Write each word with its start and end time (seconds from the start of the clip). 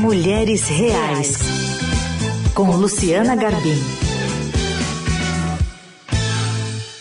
Mulheres 0.00 0.68
Reais, 0.68 1.36
com 2.54 2.70
Luciana 2.70 3.34
Garbim. 3.34 3.74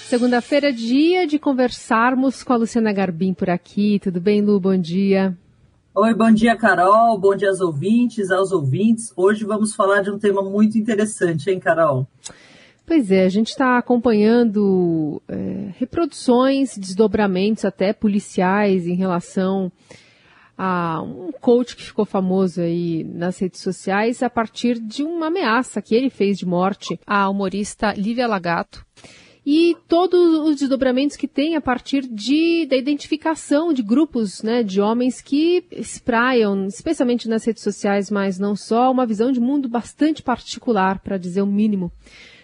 Segunda-feira, 0.07 0.73
dia 0.73 1.27
de 1.27 1.37
conversarmos 1.37 2.41
com 2.41 2.53
a 2.53 2.57
Luciana 2.57 2.91
Garbim 2.91 3.35
por 3.35 3.51
aqui. 3.51 3.99
Tudo 3.99 4.19
bem, 4.19 4.41
Lu? 4.41 4.59
Bom 4.59 4.75
dia. 4.75 5.37
Oi, 5.93 6.15
bom 6.15 6.31
dia, 6.31 6.55
Carol. 6.55 7.19
Bom 7.19 7.35
dia 7.35 7.49
aos 7.49 7.61
ouvintes, 7.61 8.31
aos 8.31 8.51
ouvintes. 8.51 9.13
Hoje 9.15 9.45
vamos 9.45 9.75
falar 9.75 10.01
de 10.01 10.09
um 10.09 10.17
tema 10.17 10.41
muito 10.41 10.75
interessante, 10.75 11.51
hein, 11.51 11.59
Carol? 11.59 12.07
Pois 12.83 13.11
é, 13.11 13.25
a 13.25 13.29
gente 13.29 13.49
está 13.49 13.77
acompanhando 13.77 15.21
é, 15.27 15.69
reproduções, 15.77 16.75
desdobramentos 16.75 17.63
até 17.63 17.93
policiais 17.93 18.87
em 18.87 18.95
relação 18.95 19.71
a 20.57 21.01
um 21.01 21.31
coach 21.31 21.75
que 21.75 21.83
ficou 21.83 22.05
famoso 22.05 22.61
aí 22.61 23.03
nas 23.03 23.37
redes 23.37 23.61
sociais 23.61 24.23
a 24.23 24.29
partir 24.29 24.79
de 24.79 25.03
uma 25.03 25.27
ameaça 25.27 25.81
que 25.81 25.93
ele 25.93 26.09
fez 26.09 26.37
de 26.37 26.45
morte 26.45 26.99
à 27.05 27.29
humorista 27.29 27.93
Lívia 27.93 28.27
Lagato 28.27 28.85
e 29.49 29.77
todos 29.87 30.39
os 30.39 30.57
desdobramentos 30.57 31.15
que 31.15 31.25
tem 31.25 31.55
a 31.55 31.61
partir 31.61 32.05
de, 32.05 32.65
da 32.65 32.75
identificação 32.75 33.71
de 33.71 33.81
grupos 33.81 34.43
né, 34.43 34.61
de 34.61 34.81
homens 34.81 35.21
que 35.21 35.63
espraiam, 35.71 36.67
especialmente 36.67 37.29
nas 37.29 37.45
redes 37.45 37.63
sociais, 37.63 38.11
mas 38.11 38.37
não 38.37 38.57
só, 38.57 38.91
uma 38.91 39.05
visão 39.05 39.31
de 39.31 39.39
mundo 39.39 39.69
bastante 39.69 40.21
particular, 40.21 40.99
para 40.99 41.17
dizer 41.17 41.41
o 41.41 41.47
mínimo. 41.47 41.89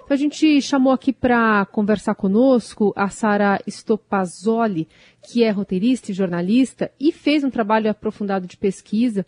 Então 0.03 0.15
a 0.15 0.17
gente 0.17 0.61
chamou 0.61 0.91
aqui 0.91 1.13
para 1.13 1.65
conversar 1.67 2.13
conosco 2.13 2.91
a 2.93 3.07
Sara 3.07 3.61
Stopazoli, 3.65 4.87
que 5.21 5.45
é 5.45 5.49
roteirista 5.49 6.11
e 6.11 6.13
jornalista 6.13 6.91
e 6.99 7.11
fez 7.11 7.41
um 7.41 7.49
trabalho 7.49 7.89
aprofundado 7.89 8.45
de 8.45 8.57
pesquisa, 8.57 9.25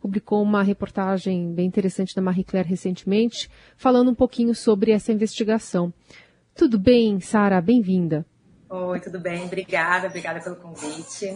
publicou 0.00 0.42
uma 0.42 0.64
reportagem 0.64 1.54
bem 1.54 1.66
interessante 1.66 2.14
da 2.14 2.20
Marie 2.20 2.42
Claire 2.42 2.68
recentemente, 2.68 3.48
falando 3.76 4.10
um 4.10 4.14
pouquinho 4.14 4.52
sobre 4.52 4.90
essa 4.90 5.12
investigação. 5.12 5.94
Tudo 6.56 6.76
bem, 6.76 7.20
Sara? 7.20 7.60
Bem-vinda. 7.60 8.26
Oi, 8.68 8.98
tudo 8.98 9.20
bem? 9.20 9.44
Obrigada, 9.44 10.08
obrigada 10.08 10.40
pelo 10.40 10.56
convite. 10.56 11.26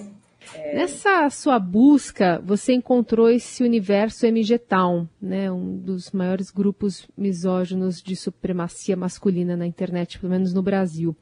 É... 0.55 0.77
Nessa 0.77 1.29
sua 1.31 1.59
busca, 1.59 2.41
você 2.45 2.73
encontrou 2.73 3.29
esse 3.29 3.63
universo 3.63 4.27
MG 4.27 4.59
Town, 4.59 5.09
né, 5.21 5.51
um 5.51 5.77
dos 5.77 6.11
maiores 6.11 6.51
grupos 6.51 7.09
misóginos 7.17 8.03
de 8.03 8.17
supremacia 8.17 8.97
masculina 8.97 9.57
na 9.57 9.67
internet, 9.67 10.19
pelo 10.19 10.33
menos 10.33 10.53
no 10.53 10.63
Brasil. 10.63 11.17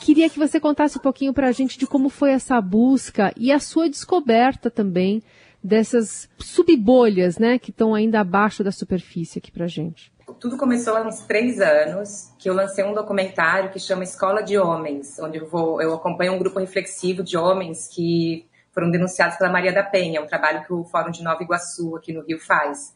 Queria 0.00 0.30
que 0.30 0.38
você 0.38 0.60
contasse 0.60 0.98
um 0.98 1.02
pouquinho 1.02 1.32
para 1.32 1.48
a 1.48 1.52
gente 1.52 1.78
de 1.78 1.86
como 1.86 2.08
foi 2.08 2.30
essa 2.30 2.60
busca 2.60 3.32
e 3.36 3.50
a 3.50 3.58
sua 3.58 3.88
descoberta 3.88 4.70
também 4.70 5.22
dessas 5.62 6.28
subbolhas, 6.38 7.38
né, 7.38 7.58
que 7.58 7.70
estão 7.70 7.94
ainda 7.94 8.20
abaixo 8.20 8.62
da 8.62 8.70
superfície 8.70 9.38
aqui 9.38 9.50
para 9.50 9.66
gente. 9.66 10.12
Tudo 10.34 10.56
começou 10.56 10.96
há 10.96 11.02
uns 11.02 11.20
três 11.20 11.60
anos, 11.60 12.32
que 12.36 12.50
eu 12.50 12.54
lancei 12.54 12.84
um 12.84 12.92
documentário 12.92 13.70
que 13.70 13.78
chama 13.78 14.02
Escola 14.02 14.42
de 14.42 14.58
Homens, 14.58 15.18
onde 15.20 15.38
eu, 15.38 15.48
vou, 15.48 15.80
eu 15.80 15.94
acompanho 15.94 16.32
um 16.32 16.38
grupo 16.38 16.58
reflexivo 16.58 17.22
de 17.22 17.36
homens 17.36 17.86
que 17.86 18.44
foram 18.72 18.90
denunciados 18.90 19.36
pela 19.36 19.50
Maria 19.50 19.72
da 19.72 19.84
Penha, 19.84 20.20
um 20.20 20.26
trabalho 20.26 20.64
que 20.64 20.72
o 20.72 20.84
Fórum 20.84 21.12
de 21.12 21.22
Nova 21.22 21.42
Iguaçu, 21.42 21.96
aqui 21.96 22.12
no 22.12 22.22
Rio, 22.22 22.40
faz. 22.40 22.92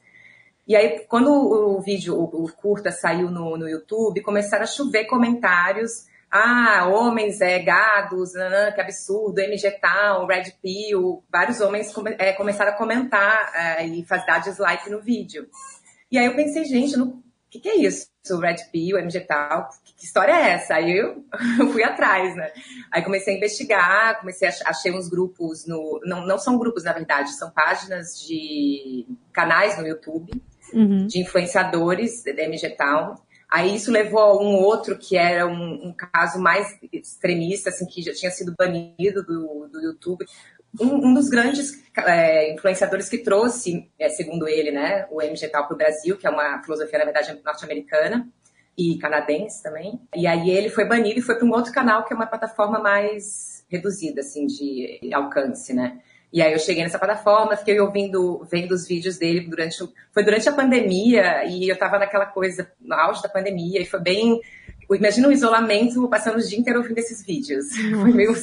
E 0.66 0.74
aí, 0.74 1.06
quando 1.08 1.30
o 1.30 1.80
vídeo, 1.80 2.20
o, 2.20 2.50
curta 2.52 2.90
saiu 2.90 3.30
no, 3.30 3.56
no 3.56 3.68
YouTube, 3.68 4.20
começaram 4.22 4.64
a 4.64 4.66
chover 4.66 5.06
comentários 5.06 6.10
ah, 6.30 6.86
homens 6.86 7.40
é, 7.40 7.58
gados, 7.58 8.32
que 8.74 8.80
absurdo, 8.80 9.40
MG 9.40 9.68
Town, 9.80 10.26
Red 10.26 10.52
Pill, 10.62 11.24
vários 11.30 11.60
homens 11.60 11.92
come, 11.92 12.14
é, 12.18 12.32
começaram 12.32 12.70
a 12.70 12.76
comentar 12.76 13.50
é, 13.52 13.86
e 13.86 14.04
fazer 14.04 14.40
dislike 14.42 14.88
no 14.88 15.00
vídeo. 15.00 15.48
E 16.10 16.18
aí 16.18 16.26
eu 16.26 16.34
pensei, 16.34 16.64
gente, 16.64 16.98
o 16.98 17.22
que, 17.48 17.60
que 17.60 17.68
é 17.68 17.76
isso? 17.76 18.08
O 18.30 18.38
Red 18.38 18.56
Pill, 18.70 18.98
MG 18.98 19.20
tal, 19.20 19.68
que, 19.84 19.94
que, 19.94 20.04
história 20.04 20.32
é 20.32 20.50
essa? 20.52 20.74
Aí 20.74 20.96
eu, 20.96 21.24
eu, 21.58 21.68
fui 21.72 21.82
atrás, 21.82 22.36
né? 22.36 22.52
Aí 22.92 23.02
comecei 23.02 23.34
a 23.34 23.36
investigar, 23.36 24.20
comecei 24.20 24.48
a 24.48 24.52
achei 24.66 24.92
uns 24.92 25.08
grupos 25.08 25.66
no. 25.66 26.00
Não, 26.04 26.26
não 26.26 26.38
são 26.38 26.58
grupos, 26.58 26.84
na 26.84 26.92
verdade, 26.92 27.32
são 27.32 27.50
páginas 27.50 28.20
de 28.20 29.06
canais 29.32 29.78
no 29.78 29.86
YouTube 29.86 30.30
uhum. 30.72 31.06
de 31.06 31.20
influenciadores 31.20 32.22
da 32.24 32.42
MG 32.42 32.70
Town. 32.70 33.14
Aí 33.50 33.74
isso 33.74 33.90
levou 33.90 34.20
a 34.20 34.40
um 34.40 34.54
outro 34.54 34.96
que 34.96 35.16
era 35.16 35.44
um, 35.44 35.88
um, 35.88 35.92
caso 35.92 36.38
mais 36.38 36.78
extremista, 36.92 37.70
assim, 37.70 37.84
que 37.84 38.00
já 38.00 38.12
tinha 38.12 38.30
sido 38.30 38.54
banido 38.56 39.24
do, 39.24 39.66
do 39.66 39.80
YouTube 39.80 40.24
um, 40.78 41.08
um 41.08 41.14
dos 41.14 41.28
grandes 41.28 41.82
é, 41.96 42.52
influenciadores 42.52 43.08
que 43.08 43.18
trouxe, 43.18 43.90
é, 43.98 44.08
segundo 44.08 44.46
ele, 44.46 44.70
né, 44.70 45.06
o 45.10 45.20
MG 45.20 45.48
Tal 45.48 45.66
para 45.66 45.74
o 45.74 45.78
Brasil, 45.78 46.16
que 46.16 46.26
é 46.26 46.30
uma 46.30 46.62
filosofia, 46.62 46.98
na 46.98 47.04
verdade, 47.04 47.40
norte-americana 47.44 48.28
e 48.76 48.98
canadense 48.98 49.62
também. 49.62 50.00
E 50.14 50.26
aí 50.26 50.50
ele 50.50 50.68
foi 50.68 50.84
banido 50.84 51.18
e 51.18 51.22
foi 51.22 51.36
para 51.36 51.46
um 51.46 51.52
outro 51.52 51.72
canal, 51.72 52.04
que 52.04 52.12
é 52.12 52.16
uma 52.16 52.26
plataforma 52.26 52.78
mais 52.78 53.64
reduzida, 53.68 54.20
assim, 54.20 54.46
de 54.46 55.10
alcance, 55.12 55.72
né? 55.72 56.00
E 56.32 56.40
aí 56.40 56.52
eu 56.52 56.58
cheguei 56.60 56.84
nessa 56.84 56.98
plataforma, 56.98 57.56
fiquei 57.56 57.80
ouvindo, 57.80 58.46
vendo 58.50 58.72
os 58.72 58.86
vídeos 58.86 59.18
dele 59.18 59.40
durante, 59.40 59.78
foi 60.12 60.24
durante 60.24 60.48
a 60.48 60.52
pandemia 60.52 61.44
e 61.44 61.68
eu 61.68 61.74
estava 61.74 61.98
naquela 61.98 62.26
coisa, 62.26 62.70
no 62.80 62.94
auge 62.94 63.20
da 63.20 63.28
pandemia 63.28 63.80
e 63.80 63.86
foi 63.86 64.00
bem 64.00 64.40
Imagina 64.94 65.28
o 65.28 65.32
isolamento 65.32 66.08
passando 66.08 66.38
o 66.38 66.46
dia 66.46 66.58
inteiro 66.58 66.80
ouvindo 66.80 66.98
esses 66.98 67.24
vídeos. 67.24 67.66
Foi 68.00 68.12
meio, 68.12 68.34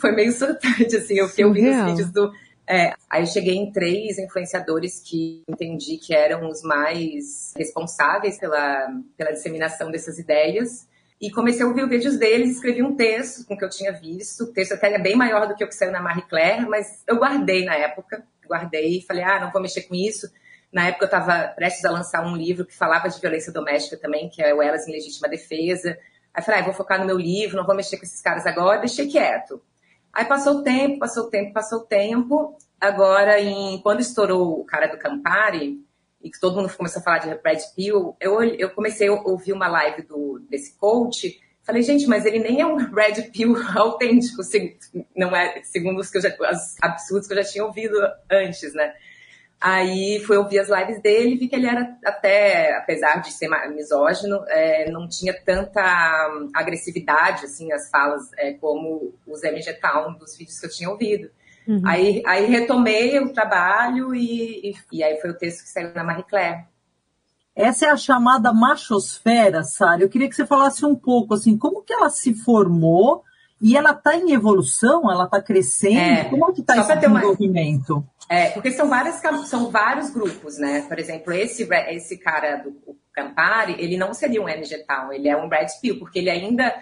foi 0.00 0.12
meio 0.12 0.32
surtante, 0.32 0.96
assim. 0.96 1.14
Eu 1.14 1.28
fiquei 1.28 1.44
ouvindo 1.44 1.70
os 1.70 1.84
vídeos 1.90 2.10
do. 2.10 2.32
É, 2.66 2.94
aí 3.08 3.22
eu 3.22 3.26
cheguei 3.26 3.56
em 3.56 3.72
três 3.72 4.18
influenciadores 4.18 5.02
que 5.04 5.42
entendi 5.48 5.96
que 5.96 6.14
eram 6.14 6.48
os 6.48 6.62
mais 6.62 7.52
responsáveis 7.56 8.38
pela, 8.38 8.88
pela 9.16 9.32
disseminação 9.32 9.90
dessas 9.90 10.18
ideias. 10.18 10.88
E 11.20 11.30
comecei 11.30 11.64
a 11.64 11.68
ouvir 11.68 11.82
os 11.82 11.90
vídeos 11.90 12.16
deles, 12.16 12.52
escrevi 12.52 12.82
um 12.82 12.96
texto 12.96 13.44
com 13.46 13.54
o 13.54 13.58
que 13.58 13.64
eu 13.64 13.68
tinha 13.68 13.92
visto. 13.92 14.44
O 14.44 14.52
texto 14.52 14.72
até 14.72 14.94
é 14.94 14.98
bem 14.98 15.16
maior 15.16 15.46
do 15.46 15.54
que 15.54 15.62
o 15.62 15.68
que 15.68 15.74
saiu 15.74 15.92
na 15.92 16.00
Marie 16.00 16.26
Claire, 16.28 16.66
mas 16.66 17.02
eu 17.06 17.16
guardei 17.16 17.64
na 17.64 17.74
época. 17.74 18.24
Guardei 18.48 18.98
e 18.98 19.02
falei, 19.02 19.22
ah, 19.22 19.40
não 19.40 19.50
vou 19.50 19.60
mexer 19.60 19.82
com 19.82 19.94
isso. 19.94 20.30
Na 20.72 20.88
época 20.88 21.04
eu 21.04 21.06
estava 21.06 21.48
prestes 21.48 21.84
a 21.84 21.90
lançar 21.90 22.24
um 22.24 22.36
livro 22.36 22.64
que 22.64 22.76
falava 22.76 23.08
de 23.08 23.20
violência 23.20 23.52
doméstica 23.52 23.96
também, 23.96 24.28
que 24.28 24.42
é 24.42 24.54
o 24.54 24.62
Elas 24.62 24.86
em 24.86 24.92
Legítima 24.92 25.28
Defesa. 25.28 25.98
Aí 26.32 26.42
falei, 26.42 26.60
ah, 26.60 26.64
vou 26.64 26.72
focar 26.72 26.98
no 27.00 27.06
meu 27.06 27.18
livro, 27.18 27.56
não 27.56 27.66
vou 27.66 27.74
mexer 27.74 27.96
com 27.96 28.04
esses 28.04 28.20
caras 28.20 28.46
agora, 28.46 28.78
deixei 28.78 29.08
quieto. 29.08 29.60
Aí 30.12 30.24
passou 30.24 30.58
o 30.58 30.62
tempo, 30.62 30.98
passou 30.98 31.24
o 31.24 31.30
tempo, 31.30 31.52
passou 31.52 31.80
o 31.80 31.84
tempo. 31.84 32.56
Agora, 32.80 33.40
em, 33.40 33.80
quando 33.82 34.00
estourou 34.00 34.60
o 34.60 34.64
cara 34.64 34.86
do 34.86 34.98
Campari, 34.98 35.84
e 36.22 36.30
que 36.30 36.38
todo 36.38 36.56
mundo 36.56 36.74
começou 36.76 37.00
a 37.00 37.02
falar 37.02 37.18
de 37.18 37.28
Red 37.28 37.60
Pill, 37.74 38.16
eu, 38.20 38.42
eu 38.42 38.70
comecei 38.70 39.08
a 39.08 39.12
ouvir 39.12 39.52
uma 39.52 39.68
live 39.68 40.02
do, 40.02 40.38
desse 40.50 40.76
coach. 40.76 41.40
Falei, 41.62 41.82
gente, 41.82 42.06
mas 42.06 42.26
ele 42.26 42.38
nem 42.38 42.60
é 42.60 42.66
um 42.66 42.76
Red 42.92 43.22
Pill 43.32 43.56
autêntico, 43.76 44.42
não 45.16 45.34
é, 45.34 45.62
segundo 45.62 45.98
os, 45.98 46.10
que 46.10 46.18
eu 46.18 46.22
já, 46.22 46.28
os 46.28 46.76
absurdos 46.80 47.26
que 47.26 47.32
eu 47.32 47.42
já 47.42 47.50
tinha 47.50 47.64
ouvido 47.64 47.96
antes, 48.30 48.74
né? 48.74 48.92
Aí 49.60 50.18
fui 50.20 50.38
ouvir 50.38 50.58
as 50.58 50.70
lives 50.70 51.02
dele 51.02 51.34
e 51.34 51.36
vi 51.36 51.46
que 51.46 51.54
ele 51.54 51.66
era 51.66 51.94
até, 52.02 52.74
apesar 52.78 53.20
de 53.20 53.30
ser 53.30 53.48
misógino, 53.74 54.42
é, 54.48 54.90
não 54.90 55.06
tinha 55.06 55.34
tanta 55.44 55.82
agressividade, 56.54 57.44
assim, 57.44 57.70
as 57.70 57.90
falas, 57.90 58.22
é, 58.38 58.54
como 58.54 59.12
os 59.26 59.44
MG 59.44 59.74
Town 59.74 60.14
dos 60.14 60.34
vídeos 60.38 60.58
que 60.58 60.66
eu 60.66 60.70
tinha 60.70 60.88
ouvido. 60.88 61.30
Uhum. 61.68 61.82
Aí, 61.84 62.22
aí 62.26 62.46
retomei 62.46 63.18
o 63.18 63.34
trabalho 63.34 64.14
e, 64.14 64.70
e, 64.70 64.74
e, 64.92 65.04
aí 65.04 65.20
foi 65.20 65.30
o 65.30 65.36
texto 65.36 65.62
que 65.62 65.68
saiu 65.68 65.92
na 65.94 66.02
Marie 66.02 66.24
Claire. 66.24 66.64
Essa 67.54 67.86
é 67.86 67.90
a 67.90 67.96
chamada 67.98 68.54
machosfera, 68.54 69.62
Sara. 69.62 70.02
Eu 70.02 70.08
queria 70.08 70.28
que 70.28 70.34
você 70.34 70.46
falasse 70.46 70.86
um 70.86 70.96
pouco, 70.96 71.34
assim, 71.34 71.58
como 71.58 71.82
que 71.82 71.92
ela 71.92 72.08
se 72.08 72.32
formou 72.32 73.22
e 73.60 73.76
ela 73.76 73.90
está 73.90 74.16
em 74.16 74.32
evolução, 74.32 75.10
ela 75.10 75.24
está 75.24 75.40
crescendo. 75.42 75.98
É, 75.98 76.24
Como 76.24 76.48
é 76.48 76.52
que 76.52 76.60
está 76.62 76.78
esse 76.78 76.96
desenvolvimento? 76.96 77.96
Uma... 77.96 78.04
É, 78.28 78.50
porque 78.50 78.70
são, 78.70 78.88
várias, 78.88 79.20
são 79.46 79.70
vários 79.70 80.10
grupos, 80.10 80.56
né? 80.56 80.82
Por 80.88 80.98
exemplo, 80.98 81.32
esse, 81.32 81.68
esse 81.88 82.16
cara 82.16 82.56
do 82.56 82.74
Campari, 83.12 83.76
ele 83.78 83.96
não 83.96 84.14
seria 84.14 84.40
um 84.40 84.48
MG 84.48 84.78
Town, 84.84 85.12
ele 85.12 85.28
é 85.28 85.36
um 85.36 85.48
Red 85.48 85.66
Pill, 85.82 85.98
porque 85.98 86.20
ele 86.20 86.30
ainda 86.30 86.74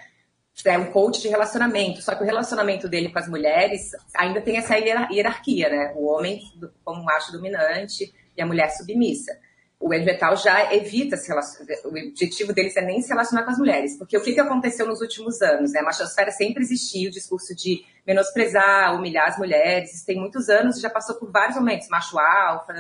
é 0.65 0.79
um 0.79 0.91
coach 0.93 1.21
de 1.21 1.29
relacionamento, 1.29 2.03
só 2.03 2.15
que 2.15 2.23
o 2.23 2.27
relacionamento 2.27 2.89
dele 2.89 3.11
com 3.11 3.19
as 3.19 3.29
mulheres 3.29 3.93
ainda 4.15 4.41
tem 4.41 4.57
essa 4.57 4.77
hierarquia, 4.77 5.69
né? 5.69 5.93
O 5.97 6.07
homem 6.07 6.41
como 6.85 7.05
macho 7.05 7.33
dominante 7.33 8.13
e 8.37 8.43
a 8.43 8.47
mulher 8.47 8.71
submissa 8.71 9.33
o 9.81 9.95
Edvetal 9.95 10.37
já 10.37 10.75
evita 10.75 11.17
se 11.17 11.29
relacionar, 11.29 11.73
o 11.85 11.89
objetivo 11.89 12.53
deles 12.53 12.77
é 12.77 12.83
nem 12.83 13.01
se 13.01 13.09
relacionar 13.09 13.45
com 13.45 13.51
as 13.51 13.59
mulheres, 13.59 13.97
porque 13.97 14.17
o 14.19 14.23
que, 14.23 14.33
que 14.33 14.41
aconteceu 14.41 14.87
nos 14.87 15.01
últimos 15.01 15.41
anos? 15.41 15.73
Né? 15.73 15.81
A 15.81 15.85
machosfera 15.85 16.33
sempre 16.33 16.63
existiu, 16.63 17.09
o 17.09 17.13
discurso 17.13 17.55
de 17.55 17.85
menosprezar, 18.05 18.95
humilhar 18.97 19.29
as 19.29 19.39
mulheres, 19.39 19.95
isso 19.95 20.05
tem 20.05 20.19
muitos 20.19 20.49
anos 20.49 20.77
e 20.79 20.81
já 20.81 20.91
passou 20.91 21.15
por 21.17 21.31
vários 21.31 21.57
momentos, 21.57 21.89
macho 21.89 22.19
alfa, 22.19 22.75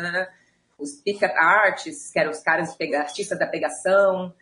os 0.77 0.93
pick-up 0.93 1.35
artists, 1.37 2.11
que 2.11 2.19
eram 2.19 2.31
os 2.31 2.41
caras, 2.41 2.77
artistas 2.95 3.39
da 3.39 3.47
pegação, 3.47 4.35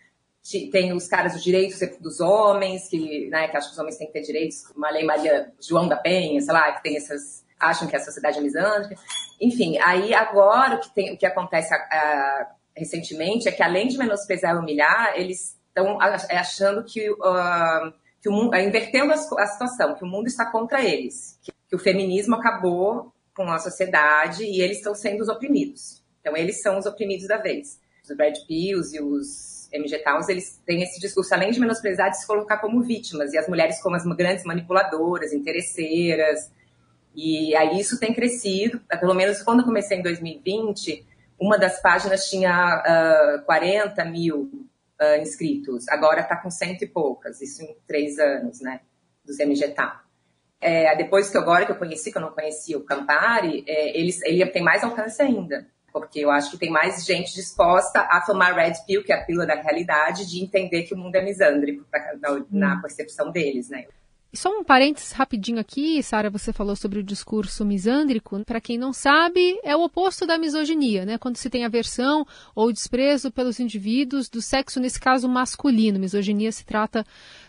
tem 0.71 0.93
os 0.93 1.09
caras 1.09 1.35
dos 1.35 1.43
direitos 1.43 1.79
dos 2.01 2.21
homens, 2.21 2.89
que, 2.89 3.29
né, 3.29 3.49
que 3.49 3.57
acham 3.57 3.69
que 3.69 3.75
os 3.75 3.79
homens 3.79 3.97
têm 3.97 4.07
que 4.07 4.13
ter 4.13 4.23
direitos, 4.23 4.65
uma 4.77 4.91
lei 4.91 5.05
Maria 5.05 5.53
João 5.61 5.89
da 5.89 5.97
Penha, 5.97 6.41
sei 6.41 6.55
lá, 6.55 6.73
que 6.73 6.83
tem 6.83 6.97
essas, 6.97 7.45
acham 7.59 7.89
que 7.89 7.97
a 7.97 8.01
sociedade 8.01 8.39
é 8.39 8.41
misândrica. 8.41 9.01
Enfim, 9.41 9.79
aí 9.79 10.15
agora 10.15 10.77
o 10.77 10.81
que, 10.81 10.95
tem, 10.95 11.13
o 11.13 11.17
que 11.17 11.27
acontece 11.27 11.75
uh, 11.75 12.47
recentemente 12.77 13.49
é 13.49 13.53
que 13.53 13.63
além 13.63 13.89
de 13.89 13.99
menosprezar 13.99 14.55
e 14.55 14.59
humilhar, 14.59 15.15
eles 15.17 15.59
estão 15.69 15.99
achando 16.01 16.85
que, 16.85 17.11
uh, 17.11 17.93
que 18.21 18.29
o 18.29 18.33
mundo, 18.33 18.55
uh, 18.55 18.61
invertendo 18.61 19.13
a, 19.13 19.15
a, 19.15 19.47
situação, 19.47 19.95
que 19.95 20.05
o 20.05 20.07
mundo 20.07 20.27
está 20.27 20.51
contra 20.51 20.83
eles, 20.83 21.39
que, 21.43 21.53
que 21.69 21.77
o 21.77 21.79
feminismo 21.79 22.35
acabou 22.37 23.13
com 23.35 23.51
a 23.51 23.59
sociedade 23.59 24.45
e 24.45 24.63
eles 24.63 24.79
estão 24.79 24.95
sendo 24.95 25.21
os 25.21 25.29
oprimidos. 25.29 26.03
Então 26.21 26.37
eles 26.37 26.63
são 26.63 26.79
os 26.79 26.87
oprimidos 26.87 27.29
da 27.29 27.37
vez. 27.37 27.79
Os 28.03 28.17
Red 28.17 28.47
Pills 28.47 28.97
e 28.97 29.03
os 29.03 29.57
MG 29.73 29.99
Towns, 29.99 30.29
eles 30.29 30.61
têm 30.65 30.83
esse 30.83 30.99
discurso, 30.99 31.35
além 31.35 31.51
de 31.51 31.61
menosprezar, 31.61 32.11
de 32.11 32.19
se 32.21 32.27
colocar 32.27 32.59
como 32.59 32.83
vítimas, 32.83 33.33
e 33.33 33.39
as 33.39 33.49
mulheres 33.49 33.81
como 33.83 33.97
as 33.97 34.05
grandes 34.05 34.45
manipuladoras, 34.45 35.33
interesseiras, 35.33 36.51
e 37.17 37.57
aí 37.57 37.81
isso 37.81 37.99
tem 37.99 38.13
crescido, 38.13 38.81
pelo 39.01 39.15
menos 39.15 39.43
quando 39.43 39.61
eu 39.61 39.65
comecei 39.65 39.99
em 39.99 40.03
2020, 40.03 41.07
uma 41.41 41.59
das 41.59 41.81
páginas 41.81 42.29
tinha 42.29 43.41
uh, 43.41 43.45
40 43.47 44.05
mil 44.05 44.69
uh, 45.01 45.23
inscritos, 45.23 45.89
agora 45.89 46.21
está 46.21 46.37
com 46.37 46.51
cento 46.51 46.83
e 46.83 46.87
poucas, 46.87 47.41
isso 47.41 47.63
em 47.63 47.75
três 47.87 48.19
anos, 48.19 48.61
né, 48.61 48.81
dos 49.25 49.39
MGTA. 49.39 50.01
É, 50.61 50.95
depois 50.97 51.31
que 51.31 51.39
agora 51.39 51.65
que 51.65 51.73
eu 51.73 51.77
conheci, 51.77 52.13
que 52.13 52.19
eu 52.19 52.23
não 52.23 52.33
conhecia 52.33 52.77
o 52.77 52.85
Campari, 52.85 53.65
é, 53.67 53.99
ele, 53.99 54.11
ele 54.25 54.47
tem 54.47 54.63
mais 54.63 54.85
alcance 54.85 55.21
ainda, 55.23 55.67
porque 55.91 56.21
eu 56.21 56.31
acho 56.31 56.51
que 56.51 56.59
tem 56.59 56.71
mais 56.71 57.05
gente 57.07 57.35
disposta 57.35 58.01
a 58.01 58.21
tomar 58.21 58.55
Red 58.55 58.75
Pill, 58.87 59.03
que 59.03 59.13
é 59.13 59.17
a 59.17 59.25
pílula 59.25 59.47
da 59.47 59.55
realidade, 59.55 60.27
de 60.27 60.43
entender 60.43 60.83
que 60.83 60.93
o 60.93 60.99
mundo 60.99 61.17
é 61.17 61.23
misândrico 61.23 61.87
na, 62.21 62.45
na 62.51 62.75
hum. 62.75 62.81
percepção 62.83 63.31
deles, 63.31 63.71
né. 63.71 63.87
Só 64.35 64.51
um 64.51 64.63
parênteses 64.63 65.13
rapidinho 65.13 65.59
aqui, 65.59 66.03
Sara, 66.03 66.29
você 66.29 66.53
falou 66.53 66.77
sobre 66.77 66.99
o 66.99 67.03
discurso 67.03 67.65
misândrico. 67.65 68.45
Para 68.45 68.61
quem 68.61 68.77
não 68.77 68.93
sabe, 68.93 69.59
é 69.65 69.75
o 69.75 69.83
oposto 69.83 70.27
da 70.27 70.37
misoginia, 70.37 71.07
né? 71.07 71.17
Quando 71.17 71.37
se 71.37 71.49
tem 71.49 71.65
aversão 71.65 72.27
ou 72.55 72.73
desprezo 72.73 73.33
pelos 73.33 73.59
indivíduos 73.59 74.29
do 74.29 74.43
sexo, 74.43 74.79
nesse 74.79 75.01
caso 75.01 75.29
masculino. 75.29 75.99
Misoginia 75.99 76.53
se 76.53 76.67
trata 76.67 77.05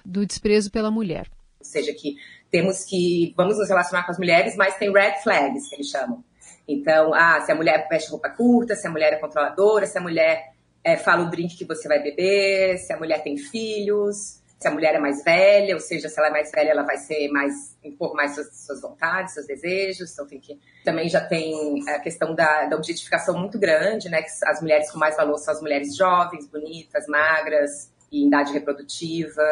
do 0.05 0.25
desprezo 0.25 0.71
pela 0.71 0.89
mulher. 0.89 1.27
Ou 1.59 1.65
seja, 1.65 1.93
que 1.93 2.15
temos 2.49 2.85
que 2.85 3.33
vamos 3.35 3.57
nos 3.57 3.67
relacionar 3.67 4.03
com 4.03 4.11
as 4.11 4.17
mulheres, 4.17 4.55
mas 4.55 4.77
tem 4.77 4.91
red 4.91 5.15
flags 5.21 5.67
que 5.67 5.75
eles 5.75 5.87
chamam. 5.87 6.23
Então, 6.67 7.13
ah, 7.13 7.41
se 7.41 7.51
a 7.51 7.55
mulher 7.55 7.87
veste 7.89 8.09
roupa 8.09 8.29
curta, 8.29 8.75
se 8.75 8.87
a 8.87 8.91
mulher 8.91 9.13
é 9.13 9.17
controladora, 9.17 9.85
se 9.85 9.97
a 9.97 10.01
mulher 10.01 10.53
é, 10.83 10.95
fala 10.95 11.25
o 11.25 11.29
drink 11.29 11.57
que 11.57 11.65
você 11.65 11.87
vai 11.87 12.01
beber, 12.01 12.77
se 12.77 12.93
a 12.93 12.97
mulher 12.97 13.23
tem 13.23 13.37
filhos, 13.37 14.41
se 14.59 14.67
a 14.67 14.71
mulher 14.71 14.95
é 14.95 14.99
mais 14.99 15.23
velha, 15.23 15.75
ou 15.75 15.79
seja, 15.79 16.09
se 16.09 16.19
ela 16.19 16.29
é 16.29 16.31
mais 16.31 16.51
velha, 16.51 16.71
ela 16.71 16.83
vai 16.83 16.97
ser 16.97 17.29
mais 17.29 17.77
impor 17.83 18.15
mais 18.15 18.33
suas, 18.33 18.65
suas 18.65 18.81
vontades, 18.81 19.33
seus 19.33 19.45
desejos. 19.45 20.11
Então 20.13 20.25
tem 20.25 20.39
que 20.39 20.59
também 20.83 21.07
já 21.09 21.21
tem 21.21 21.87
a 21.89 21.99
questão 21.99 22.33
da, 22.33 22.65
da 22.65 22.75
objetificação 22.75 23.37
muito 23.37 23.59
grande, 23.59 24.09
né? 24.09 24.21
Que 24.21 24.29
as 24.45 24.61
mulheres 24.61 24.89
com 24.89 24.97
mais 24.97 25.15
valor 25.15 25.37
são 25.37 25.53
as 25.53 25.61
mulheres 25.61 25.95
jovens, 25.95 26.47
bonitas, 26.47 27.05
magras 27.07 27.91
e 28.11 28.23
em 28.23 28.27
idade 28.27 28.51
reprodutiva, 28.51 29.43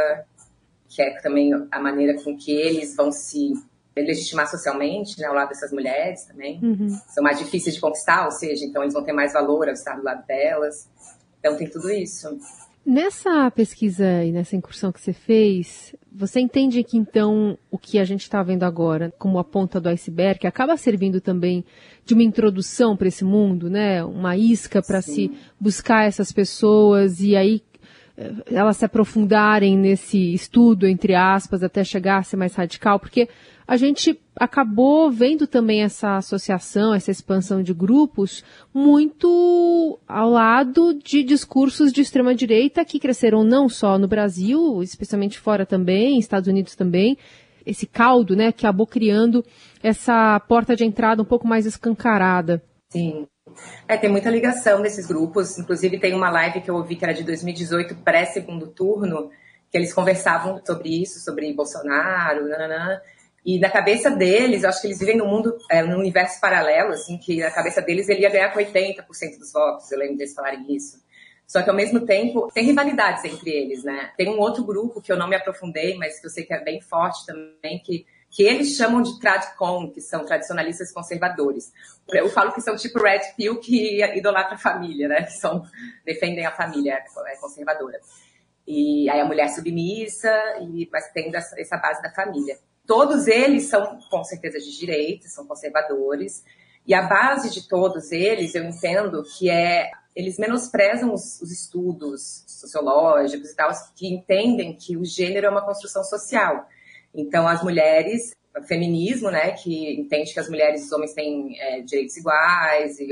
que 0.88 1.02
é 1.02 1.20
também 1.22 1.52
a 1.72 1.80
maneira 1.80 2.22
com 2.24 2.36
que 2.36 2.52
eles 2.52 2.96
vão 2.96 3.12
se 3.12 3.54
legitimar 3.96 4.50
socialmente, 4.50 5.20
né, 5.20 5.28
ao 5.28 5.34
lado 5.34 5.50
dessas 5.50 5.72
mulheres 5.72 6.26
também. 6.26 6.60
Uhum. 6.62 6.90
São 7.10 7.24
mais 7.24 7.40
difíceis 7.40 7.76
de 7.76 7.82
conquistar, 7.82 8.26
ou 8.26 8.32
seja, 8.32 8.66
então 8.66 8.82
eles 8.82 8.94
vão 8.94 9.04
ter 9.04 9.14
mais 9.14 9.32
valor 9.32 9.68
ao 9.68 9.74
estar 9.74 9.96
do 9.96 10.04
lado 10.04 10.26
delas. 10.26 10.90
Então 11.40 11.56
tem 11.56 11.70
tudo 11.70 11.90
isso. 11.92 12.38
Nessa 12.86 13.50
pesquisa 13.50 14.24
e 14.24 14.32
nessa 14.32 14.56
incursão 14.56 14.92
que 14.92 15.02
você 15.02 15.12
fez, 15.12 15.96
você 16.14 16.40
entende 16.40 16.84
que 16.84 16.98
então 16.98 17.58
o 17.72 17.80
que 17.80 17.98
a 17.98 18.06
gente 18.06 18.22
está 18.22 18.44
vendo 18.44 18.62
agora 18.62 19.12
como 19.18 19.40
a 19.40 19.44
ponta 19.44 19.82
do 19.82 19.90
iceberg 19.90 20.46
acaba 20.46 20.78
servindo 20.78 21.20
também 21.20 21.66
de 22.06 22.14
uma 22.14 22.22
introdução 22.22 22.96
para 22.96 23.08
esse 23.08 23.26
mundo, 23.26 23.72
né? 23.72 24.04
Uma 24.04 24.38
isca 24.38 24.84
para 24.84 25.02
se 25.02 25.32
buscar 25.60 26.06
essas 26.06 26.32
pessoas 26.32 27.22
e 27.22 27.36
aí 27.36 27.64
elas 28.50 28.78
se 28.78 28.86
aprofundarem 28.86 29.78
nesse 29.78 30.34
estudo, 30.34 30.88
entre 30.88 31.14
aspas, 31.14 31.62
até 31.64 31.84
chegar 31.84 32.18
a 32.20 32.24
ser 32.24 32.38
mais 32.38 32.56
radical, 32.56 33.00
porque 33.00 33.28
a 33.68 33.78
gente 33.78 34.20
acabou 34.36 35.12
vendo 35.12 35.48
também 35.48 35.82
essa 35.82 36.18
associação, 36.18 36.94
essa 36.94 37.12
expansão 37.12 37.64
de 37.64 37.74
grupos, 37.74 38.44
muito 38.74 40.00
ao 40.08 40.30
lado 40.30 40.94
de 40.94 41.24
discursos 41.24 41.92
de 41.92 42.02
extrema-direita 42.02 42.86
que 42.86 43.00
cresceram 43.00 43.44
não 43.44 43.68
só 43.68 43.98
no 43.98 44.08
Brasil, 44.08 44.82
especialmente 44.84 45.40
fora 45.40 45.66
também, 45.66 46.20
Estados 46.20 46.48
Unidos 46.48 46.76
também, 46.76 47.18
esse 47.66 47.88
caldo, 47.88 48.36
né, 48.36 48.52
que 48.52 48.66
acabou 48.66 48.86
criando 48.86 49.44
essa 49.82 50.40
porta 50.42 50.76
de 50.76 50.86
entrada 50.86 51.22
um 51.22 51.26
pouco 51.26 51.48
mais 51.48 51.66
escancarada. 51.66 52.62
Sim. 52.90 53.26
É, 53.88 53.96
tem 53.96 54.10
muita 54.10 54.30
ligação 54.30 54.82
desses 54.82 55.06
grupos. 55.06 55.58
Inclusive, 55.58 56.00
tem 56.00 56.14
uma 56.14 56.30
live 56.30 56.62
que 56.62 56.70
eu 56.70 56.76
ouvi 56.76 56.96
que 56.96 57.06
era 57.06 57.14
de 57.14 57.24
2018, 57.24 57.96
pré-segundo 57.98 58.68
turno, 58.68 59.30
que 59.70 59.78
eles 59.78 59.94
conversavam 59.94 60.62
sobre 60.66 61.02
isso, 61.02 61.20
sobre 61.20 61.54
Bolsonaro, 61.54 62.48
nananã. 62.48 63.00
E 63.46 63.60
na 63.60 63.70
cabeça 63.70 64.10
deles, 64.10 64.64
eu 64.64 64.70
acho 64.70 64.82
que 64.82 64.88
eles 64.88 64.98
vivem 64.98 65.18
num 65.18 65.28
mundo, 65.28 65.56
é, 65.70 65.84
num 65.84 66.00
universo 66.00 66.42
paralelo, 66.42 66.94
assim, 66.94 67.18
que 67.20 67.40
na 67.42 67.52
cabeça 67.52 67.80
deles 67.80 68.10
ele 68.10 68.22
ia 68.22 68.30
ganhar 68.32 68.52
com 68.52 68.60
80% 68.60 69.38
dos 69.38 69.54
votos, 69.54 69.92
eu 69.92 70.00
lembro 70.00 70.18
deles 70.18 70.34
falarem 70.34 70.66
isso. 70.76 71.04
Só 71.46 71.62
que 71.62 71.70
ao 71.70 71.76
mesmo 71.76 72.04
tempo 72.08 72.50
tem 72.52 72.66
rivalidades 72.66 73.24
entre 73.24 73.52
eles, 73.52 73.84
né? 73.84 74.12
Tem 74.18 74.28
um 74.30 74.40
outro 74.40 74.64
grupo 74.64 75.00
que 75.00 75.12
eu 75.12 75.18
não 75.18 75.28
me 75.28 75.36
aprofundei, 75.36 75.96
mas 75.96 76.20
que 76.20 76.26
eu 76.26 76.32
sei 76.32 76.44
que 76.44 76.56
é 76.56 76.64
bem 76.64 76.82
forte 76.82 77.24
também, 77.24 77.80
que, 77.86 78.04
que 78.36 78.44
eles 78.44 78.76
chamam 78.76 79.02
de 79.02 79.18
Tradicon, 79.18 79.90
que 79.92 80.02
são 80.02 80.26
tradicionalistas 80.26 80.92
conservadores. 80.92 81.72
Eu 82.10 82.30
falo 82.30 82.52
que 82.52 82.60
são 82.60 82.76
tipo 82.76 83.00
Red 83.00 83.22
Pill 83.38 83.62
que 83.62 84.04
idolatra 84.18 84.56
a 84.56 84.58
família, 84.58 85.08
né? 85.08 85.24
Que 85.24 85.32
são, 85.32 85.64
defendem 86.06 86.46
a 86.46 86.52
família 86.52 86.96
é 86.96 87.38
conservadora. 87.38 87.98
E 88.68 89.10
aí 89.10 89.22
a 89.22 89.26
mulher 89.26 89.48
submissa, 89.48 90.30
e, 90.60 90.90
mas 90.92 91.10
tem 91.14 91.32
essa 91.34 91.78
base 91.78 92.02
da 92.02 92.12
família. 92.12 92.58
Todos 92.86 93.26
eles 93.26 93.70
são, 93.70 94.00
com 94.12 94.22
certeza, 94.26 94.60
de 94.60 94.78
direita, 94.78 95.30
são 95.30 95.48
conservadores. 95.48 96.44
E 96.86 96.94
a 96.94 97.04
base 97.04 97.50
de 97.50 97.70
todos 97.70 98.12
eles, 98.12 98.54
eu 98.54 98.66
entendo 98.66 99.24
que 99.24 99.50
é. 99.50 99.90
Eles 100.14 100.38
menosprezam 100.38 101.14
os, 101.14 101.42
os 101.42 101.52
estudos 101.52 102.44
sociológicos 102.48 103.50
e 103.50 103.56
tal, 103.56 103.70
que 103.96 104.08
entendem 104.08 104.74
que 104.76 104.96
o 104.96 105.04
gênero 105.04 105.48
é 105.48 105.50
uma 105.50 105.66
construção 105.66 106.04
social. 106.04 106.68
Então, 107.16 107.48
as 107.48 107.64
mulheres, 107.64 108.34
feminismo, 108.68 109.30
né, 109.32 109.52
que 109.52 110.00
entende 110.00 110.34
que 110.34 110.40
as 110.40 110.50
mulheres 110.50 110.82
e 110.82 110.86
os 110.86 110.92
homens 110.92 111.14
têm 111.14 111.60
é, 111.60 111.82
direitos 111.82 112.16
iguais 112.18 113.00
e 113.00 113.08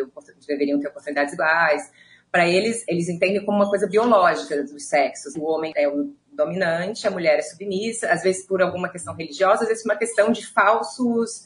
deveriam 0.47 0.79
ter 0.79 0.89
oportunidades 0.89 1.33
iguais. 1.33 1.91
Para 2.31 2.47
eles, 2.47 2.83
eles 2.87 3.07
entendem 3.09 3.45
como 3.45 3.57
uma 3.57 3.69
coisa 3.69 3.87
biológica 3.87 4.61
dos 4.63 4.87
sexos. 4.87 5.35
O 5.35 5.43
homem 5.43 5.71
é 5.75 5.87
o 5.87 6.13
dominante, 6.31 7.07
a 7.07 7.11
mulher 7.11 7.37
é 7.37 7.41
submissa, 7.41 8.11
às 8.11 8.23
vezes 8.23 8.45
por 8.45 8.61
alguma 8.61 8.89
questão 8.89 9.15
religiosa, 9.15 9.63
às 9.63 9.67
vezes 9.67 9.83
por 9.83 9.91
uma 9.91 9.99
questão 9.99 10.31
de 10.31 10.45
falsos, 10.47 11.45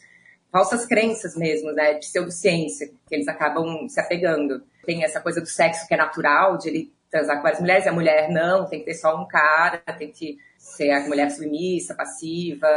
falsas 0.51 0.85
crenças 0.85 1.35
mesmo, 1.35 1.71
né, 1.73 1.95
pseudociência, 1.95 2.89
que 3.07 3.15
eles 3.15 3.27
acabam 3.27 3.87
se 3.89 3.99
apegando. 3.99 4.63
Tem 4.85 5.03
essa 5.03 5.19
coisa 5.19 5.41
do 5.41 5.47
sexo 5.47 5.87
que 5.87 5.93
é 5.93 5.97
natural, 5.97 6.57
de 6.57 6.69
ele 6.69 6.93
transar 7.09 7.37
com 7.37 7.43
várias 7.43 7.61
mulheres, 7.61 7.85
e 7.85 7.89
a 7.89 7.93
mulher 7.93 8.29
não, 8.29 8.65
tem 8.65 8.79
que 8.79 8.85
ter 8.85 8.93
só 8.93 9.19
um 9.21 9.27
cara, 9.27 9.81
tem 9.97 10.11
que 10.11 10.37
ser 10.57 10.91
a 10.91 11.07
mulher 11.07 11.29
submissa, 11.31 11.95
passiva, 11.95 12.67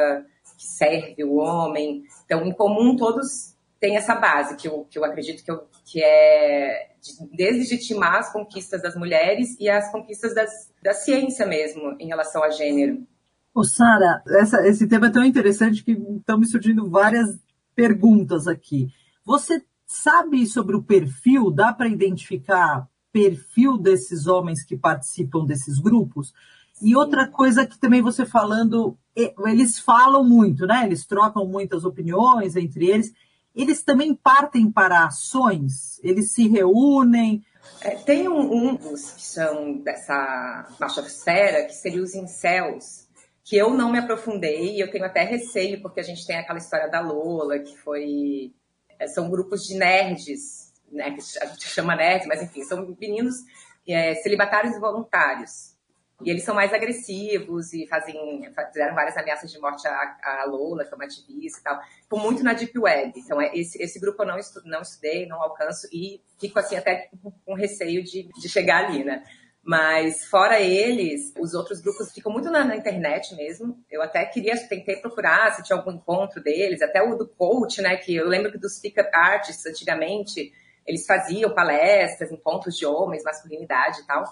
que 0.57 0.67
serve 0.67 1.25
o 1.25 1.37
homem. 1.37 2.05
Então, 2.25 2.45
em 2.45 2.53
comum, 2.53 2.97
todos 2.97 3.57
têm 3.81 3.97
essa 3.97 4.15
base, 4.15 4.57
que 4.57 4.69
eu, 4.69 4.87
que 4.91 4.99
eu 4.99 5.05
acredito 5.05 5.43
que, 5.43 5.51
eu, 5.51 5.67
que 5.85 6.03
é 6.03 6.91
de 7.01 7.35
deslegitimar 7.35 8.17
as 8.17 8.33
conquistas 8.33 8.83
das 8.83 8.95
mulheres 8.95 9.57
e 9.59 9.69
as 9.71 9.91
conquistas 9.91 10.35
das, 10.35 10.51
da 10.83 10.93
ciência 10.93 11.47
mesmo 11.47 11.97
em 11.99 12.09
relação 12.09 12.45
a 12.45 12.51
gênero. 12.51 13.07
Ô, 13.55 13.65
Sara, 13.65 14.23
esse 14.65 14.87
tema 14.87 15.07
é 15.07 15.11
tão 15.11 15.25
interessante 15.25 15.83
que 15.83 15.93
estão 15.93 16.39
me 16.39 16.47
surgindo 16.47 16.89
várias 16.89 17.29
perguntas 17.75 18.47
aqui. 18.47 18.89
Você 19.25 19.63
sabe 19.87 20.47
sobre 20.47 20.77
o 20.77 20.83
perfil? 20.83 21.51
Dá 21.51 21.73
para 21.73 21.89
identificar 21.89 22.87
perfil 23.13 23.77
desses 23.77 24.27
homens 24.27 24.65
que 24.65 24.77
participam 24.77 25.45
desses 25.45 25.79
grupos? 25.79 26.33
E 26.83 26.97
outra 26.97 27.29
coisa 27.29 27.67
que 27.67 27.79
também 27.79 28.01
você 28.01 28.25
falando, 28.25 28.97
eles 29.15 29.79
falam 29.79 30.25
muito, 30.25 30.67
né? 30.67 30.85
Eles 30.87 31.07
trocam 31.07 31.47
muitas 31.47 31.85
opiniões 31.85 32.57
entre 32.57 32.89
eles. 32.89 33.13
Eles 33.55 33.83
também 33.83 34.15
partem 34.15 34.71
para 34.71 35.05
ações, 35.05 36.01
eles 36.03 36.33
se 36.33 36.49
reúnem, 36.49 37.45
é, 37.83 37.95
tem 37.97 38.29
um, 38.29 38.41
um 38.53 38.75
dos 38.75 39.13
que 39.13 39.23
são 39.23 39.79
dessa 39.79 40.69
machosfera, 40.79 41.65
que 41.65 41.75
seria 41.75 42.03
os 42.03 42.15
incels, 42.15 43.09
que 43.45 43.57
eu 43.57 43.73
não 43.73 43.91
me 43.91 43.99
aprofundei, 43.99 44.83
eu 44.83 44.91
tenho 44.91 45.05
até 45.05 45.25
receio, 45.25 45.81
porque 45.81 46.01
a 46.01 46.03
gente 46.03 46.27
tem 46.27 46.37
aquela 46.37 46.59
história 46.59 46.89
da 46.89 47.01
Lola, 47.01 47.59
que 47.59 47.77
foi. 47.79 48.53
É, 48.99 49.07
são 49.07 49.31
grupos 49.31 49.63
de 49.63 49.77
nerds, 49.77 50.70
né? 50.91 51.11
Que 51.11 51.21
a 51.43 51.47
gente 51.47 51.69
chama 51.69 51.97
nerds, 51.97 52.27
mas 52.27 52.43
enfim, 52.43 52.63
são 52.63 52.97
meninos 53.01 53.37
é, 53.89 54.15
celibatários 54.17 54.75
e 54.75 54.81
voluntários. 54.81 55.79
E 56.23 56.31
eles 56.31 56.45
são 56.45 56.55
mais 56.55 56.73
agressivos 56.73 57.73
e 57.73 57.87
fazem, 57.87 58.43
fizeram 58.69 58.95
várias 58.95 59.17
ameaças 59.17 59.51
de 59.51 59.59
morte 59.59 59.89
a, 59.89 60.17
a 60.23 60.45
Lola, 60.45 60.85
que 60.85 60.93
é 60.93 60.95
uma 60.95 61.05
ativista 61.05 61.61
e 61.61 61.63
tal. 61.63 61.81
Ficou 62.03 62.19
muito 62.19 62.45
na 62.45 62.53
Deep 62.53 62.79
Web. 62.79 63.13
Então, 63.17 63.41
é, 63.41 63.51
esse, 63.55 63.83
esse 63.83 63.99
grupo 63.99 64.23
eu 64.23 64.27
não, 64.27 64.39
estu, 64.39 64.61
não 64.67 64.83
estudei, 64.83 65.27
não 65.27 65.43
alcanço 65.43 65.89
e 65.91 66.21
fico 66.39 66.59
assim 66.59 66.77
até 66.77 67.09
com 67.45 67.55
receio 67.55 68.05
de, 68.05 68.29
de 68.39 68.49
chegar 68.49 68.85
ali, 68.85 69.03
né? 69.03 69.25
Mas 69.63 70.25
fora 70.25 70.59
eles, 70.61 71.35
os 71.39 71.55
outros 71.55 71.81
grupos 71.81 72.13
ficam 72.13 72.33
muito 72.33 72.51
na, 72.51 72.65
na, 72.65 72.77
internet 72.77 73.35
mesmo. 73.35 73.79
Eu 73.91 74.03
até 74.03 74.25
queria, 74.27 74.57
tentei 74.69 74.97
procurar 74.97 75.55
se 75.55 75.63
tinha 75.63 75.79
algum 75.79 75.93
encontro 75.93 76.43
deles, 76.43 76.83
até 76.83 77.03
o 77.03 77.15
do 77.15 77.29
coach, 77.29 77.81
né? 77.81 77.97
Que 77.97 78.17
eu 78.17 78.27
lembro 78.27 78.51
que 78.51 78.59
dos 78.59 78.77
speaker 78.77 79.09
artists 79.13 79.65
antigamente, 79.67 80.53
eles 80.87 81.07
faziam 81.07 81.55
palestras, 81.55 82.33
encontros 82.33 82.77
de 82.77 82.87
homens, 82.87 83.23
masculinidade 83.23 84.01
e 84.01 84.07
tal. 84.07 84.25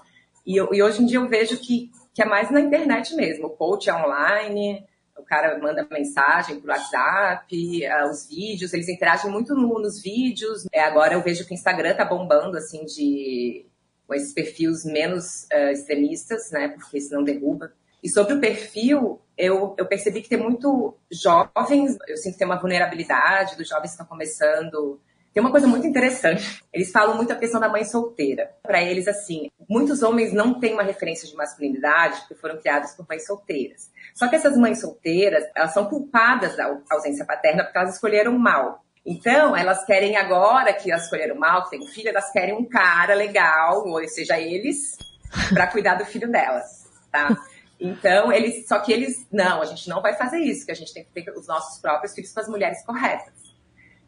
E, 0.47 0.57
e 0.57 0.83
hoje 0.83 1.03
em 1.03 1.07
dia 1.07 1.19
eu 1.19 1.29
vejo 1.29 1.59
que, 1.59 1.91
que 2.15 2.23
é 2.23 2.25
mais 2.25 2.51
na 2.51 2.61
internet 2.61 3.15
mesmo. 3.15 3.47
O 3.47 3.51
coach 3.51 3.91
é 3.91 3.95
online, 3.95 4.85
o 5.17 5.23
cara 5.23 5.59
manda 5.59 5.87
mensagem 5.91 6.61
por 6.61 6.71
WhatsApp, 6.71 7.55
uh, 7.55 8.11
os 8.11 8.29
vídeos, 8.29 8.73
eles 8.73 8.89
interagem 8.89 9.31
muito 9.31 9.55
no, 9.55 9.79
nos 9.79 10.01
vídeos. 10.01 10.67
É, 10.73 10.81
agora 10.81 11.15
eu 11.15 11.23
vejo 11.23 11.45
que 11.45 11.53
o 11.53 11.55
Instagram 11.55 11.95
tá 11.95 12.05
bombando, 12.05 12.57
assim, 12.57 12.85
de 12.85 13.67
com 14.07 14.15
esses 14.15 14.33
perfis 14.33 14.87
menos 14.87 15.47
uh, 15.53 15.71
extremistas, 15.71 16.51
né? 16.51 16.69
Porque 16.69 16.99
senão 16.99 17.23
derruba. 17.23 17.71
E 18.03 18.09
sobre 18.09 18.35
o 18.35 18.41
perfil, 18.41 19.21
eu, 19.37 19.75
eu 19.77 19.87
percebi 19.87 20.23
que 20.23 20.29
tem 20.29 20.39
muito 20.39 20.97
jovens, 21.11 21.99
eu 22.09 22.17
sinto 22.17 22.33
que 22.33 22.39
tem 22.39 22.47
uma 22.47 22.59
vulnerabilidade 22.59 23.57
dos 23.57 23.69
jovens 23.69 23.91
que 23.91 23.95
estão 23.95 24.07
começando. 24.07 24.99
Tem 25.33 25.43
uma 25.43 25.51
coisa 25.51 25.67
muito 25.67 25.87
interessante. 25.87 26.65
Eles 26.73 26.91
falam 26.91 27.17
muito 27.17 27.33
a 27.33 27.37
questão 27.37 27.61
da 27.61 27.69
mãe 27.69 27.85
solteira. 27.85 28.51
Para 28.63 28.83
eles, 28.83 29.07
assim, 29.07 29.51
muitos 29.69 30.03
homens 30.03 30.33
não 30.33 30.59
têm 30.59 30.75
uma 30.75 30.83
referência 30.83 31.29
de 31.29 31.37
masculinidade 31.37 32.21
porque 32.21 32.35
foram 32.35 32.59
criados 32.59 32.93
por 32.93 33.07
mães 33.09 33.27
solteiras. 33.27 33.91
Só 34.15 34.29
que 34.29 34.37
essas 34.37 34.57
mães 34.57 34.81
solteiras, 34.81 35.45
elas 35.55 35.73
são 35.73 35.87
culpadas 35.87 36.57
da 36.57 36.77
ausência 36.91 37.25
paterna 37.25 37.65
porque 37.65 37.79
elas 37.79 37.95
escolheram 37.95 38.37
mal. 38.39 38.85
Então, 39.07 39.57
elas 39.57 39.85
querem 39.87 40.17
agora 40.17 40.73
que 40.73 40.91
elas 40.91 41.05
escolheram 41.05 41.37
mal, 41.37 41.65
que 41.65 41.71
tem 41.71 41.87
filho, 41.87 42.11
elas 42.11 42.31
querem 42.31 42.55
um 42.55 42.65
cara 42.65 43.15
legal, 43.15 43.87
ou 43.87 44.07
seja, 44.07 44.39
eles, 44.39 44.99
para 45.55 45.67
cuidar 45.67 45.95
do 45.95 46.05
filho 46.05 46.31
delas, 46.31 46.87
tá? 47.11 47.35
Então, 47.81 48.31
eles, 48.31 48.67
só 48.67 48.81
que 48.81 48.93
eles, 48.93 49.27
não, 49.33 49.63
a 49.63 49.65
gente 49.65 49.89
não 49.89 50.03
vai 50.03 50.15
fazer 50.15 50.39
isso, 50.41 50.67
que 50.67 50.73
a 50.73 50.75
gente 50.75 50.93
tem 50.93 51.05
que 51.05 51.23
ter 51.23 51.31
os 51.31 51.47
nossos 51.47 51.81
próprios 51.81 52.13
filhos 52.13 52.33
com 52.33 52.41
as 52.41 52.49
mulheres 52.49 52.85
corretas. 52.85 53.48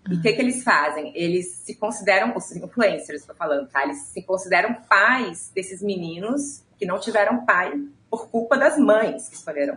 E 0.09 0.14
o 0.14 0.23
que, 0.23 0.33
que 0.33 0.40
eles 0.40 0.62
fazem? 0.62 1.12
Eles 1.14 1.52
se 1.57 1.75
consideram, 1.75 2.35
os 2.37 2.50
influencers, 2.57 3.21
estou 3.21 3.35
falando, 3.35 3.69
tá? 3.69 3.83
Eles 3.85 3.99
se 3.99 4.23
consideram 4.23 4.75
pais 4.88 5.50
desses 5.54 5.83
meninos 5.83 6.62
que 6.78 6.87
não 6.87 6.99
tiveram 6.99 7.45
pai 7.45 7.73
por 8.11 8.28
culpa 8.28 8.57
das 8.57 8.78
mães 8.78 9.28
que 9.28 9.37
escolheram. 9.37 9.76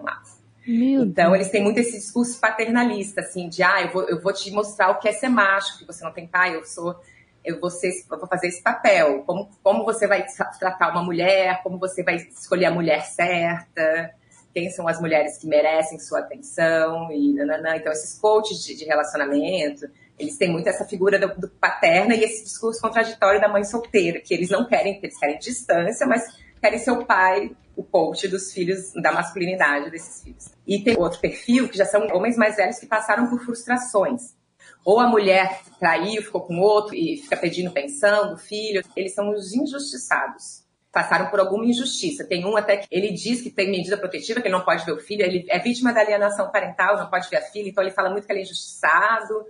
Meu 0.65 1.03
então, 1.03 1.31
Deus. 1.31 1.35
eles 1.35 1.49
têm 1.49 1.61
muito 1.61 1.77
esse 1.79 1.97
discurso 1.97 2.39
paternalista, 2.39 3.21
assim, 3.21 3.49
de, 3.49 3.61
ah, 3.61 3.81
eu 3.81 3.91
vou, 3.91 4.03
eu 4.03 4.21
vou 4.21 4.31
te 4.31 4.49
mostrar 4.51 4.91
o 4.91 4.99
que 4.99 5.09
é 5.09 5.11
ser 5.11 5.27
macho, 5.27 5.77
que 5.77 5.85
você 5.85 6.03
não 6.03 6.13
tem 6.13 6.25
pai, 6.25 6.55
eu 6.55 6.63
sou, 6.63 6.95
eu 7.43 7.59
vou, 7.59 7.69
ser, 7.69 7.89
eu 8.09 8.17
vou 8.17 8.27
fazer 8.27 8.47
esse 8.47 8.63
papel. 8.63 9.23
Como, 9.23 9.49
como 9.61 9.83
você 9.83 10.07
vai 10.07 10.25
tratar 10.57 10.91
uma 10.91 11.03
mulher, 11.03 11.61
como 11.61 11.77
você 11.77 12.01
vai 12.01 12.15
escolher 12.15 12.67
a 12.67 12.71
mulher 12.71 13.03
certa, 13.03 14.15
quem 14.53 14.69
são 14.69 14.87
as 14.87 15.01
mulheres 15.01 15.37
que 15.37 15.47
merecem 15.47 15.99
sua 15.99 16.19
atenção, 16.19 17.11
e 17.11 17.33
nananã. 17.33 17.75
Então, 17.75 17.91
esses 17.91 18.17
coaches 18.17 18.63
de, 18.63 18.75
de 18.75 18.85
relacionamento, 18.85 19.89
eles 20.17 20.37
têm 20.37 20.51
muito 20.51 20.67
essa 20.67 20.85
figura 20.85 21.19
do, 21.19 21.39
do 21.39 21.49
paterna 21.49 22.15
e 22.15 22.23
esse 22.23 22.43
discurso 22.43 22.81
contraditório 22.81 23.41
da 23.41 23.47
mãe 23.47 23.63
solteira, 23.63 24.19
que 24.19 24.33
eles 24.33 24.49
não 24.49 24.65
querem, 24.65 24.99
eles 25.01 25.17
querem 25.17 25.37
distância, 25.39 26.05
mas 26.05 26.23
querem 26.61 26.79
ser 26.79 26.91
o 26.91 27.05
pai, 27.05 27.51
o 27.75 27.83
coach 27.83 28.27
dos 28.27 28.53
filhos, 28.53 28.93
da 29.01 29.11
masculinidade 29.11 29.89
desses 29.89 30.23
filhos. 30.23 30.45
E 30.65 30.83
tem 30.83 30.97
outro 30.97 31.19
perfil, 31.19 31.67
que 31.67 31.77
já 31.77 31.85
são 31.85 32.07
homens 32.13 32.37
mais 32.37 32.55
velhos 32.55 32.79
que 32.79 32.85
passaram 32.85 33.27
por 33.27 33.43
frustrações. 33.43 34.35
Ou 34.85 34.99
a 34.99 35.07
mulher 35.07 35.61
traiu, 35.79 36.21
ficou 36.21 36.41
com 36.41 36.59
outro 36.59 36.95
e 36.95 37.17
fica 37.17 37.37
pedindo 37.37 37.71
pensão 37.71 38.29
do 38.29 38.37
filho. 38.37 38.83
Eles 38.95 39.13
são 39.13 39.29
os 39.29 39.53
injustiçados. 39.53 40.63
Passaram 40.91 41.29
por 41.29 41.39
alguma 41.39 41.65
injustiça. 41.65 42.25
Tem 42.25 42.45
um 42.45 42.55
até 42.55 42.77
que 42.77 42.87
ele 42.91 43.11
diz 43.11 43.41
que 43.41 43.49
tem 43.49 43.71
medida 43.71 43.97
protetiva, 43.97 44.41
que 44.41 44.47
ele 44.47 44.55
não 44.55 44.63
pode 44.63 44.85
ver 44.85 44.91
o 44.91 44.99
filho. 44.99 45.23
Ele 45.23 45.45
é 45.49 45.57
vítima 45.57 45.93
da 45.93 46.01
alienação 46.01 46.51
parental, 46.51 46.97
não 46.97 47.09
pode 47.09 47.29
ver 47.29 47.37
a 47.37 47.41
filha. 47.41 47.69
Então 47.69 47.83
ele 47.83 47.93
fala 47.93 48.09
muito 48.09 48.25
que 48.25 48.31
ele 48.31 48.39
é 48.39 48.43
injustiçado. 48.43 49.45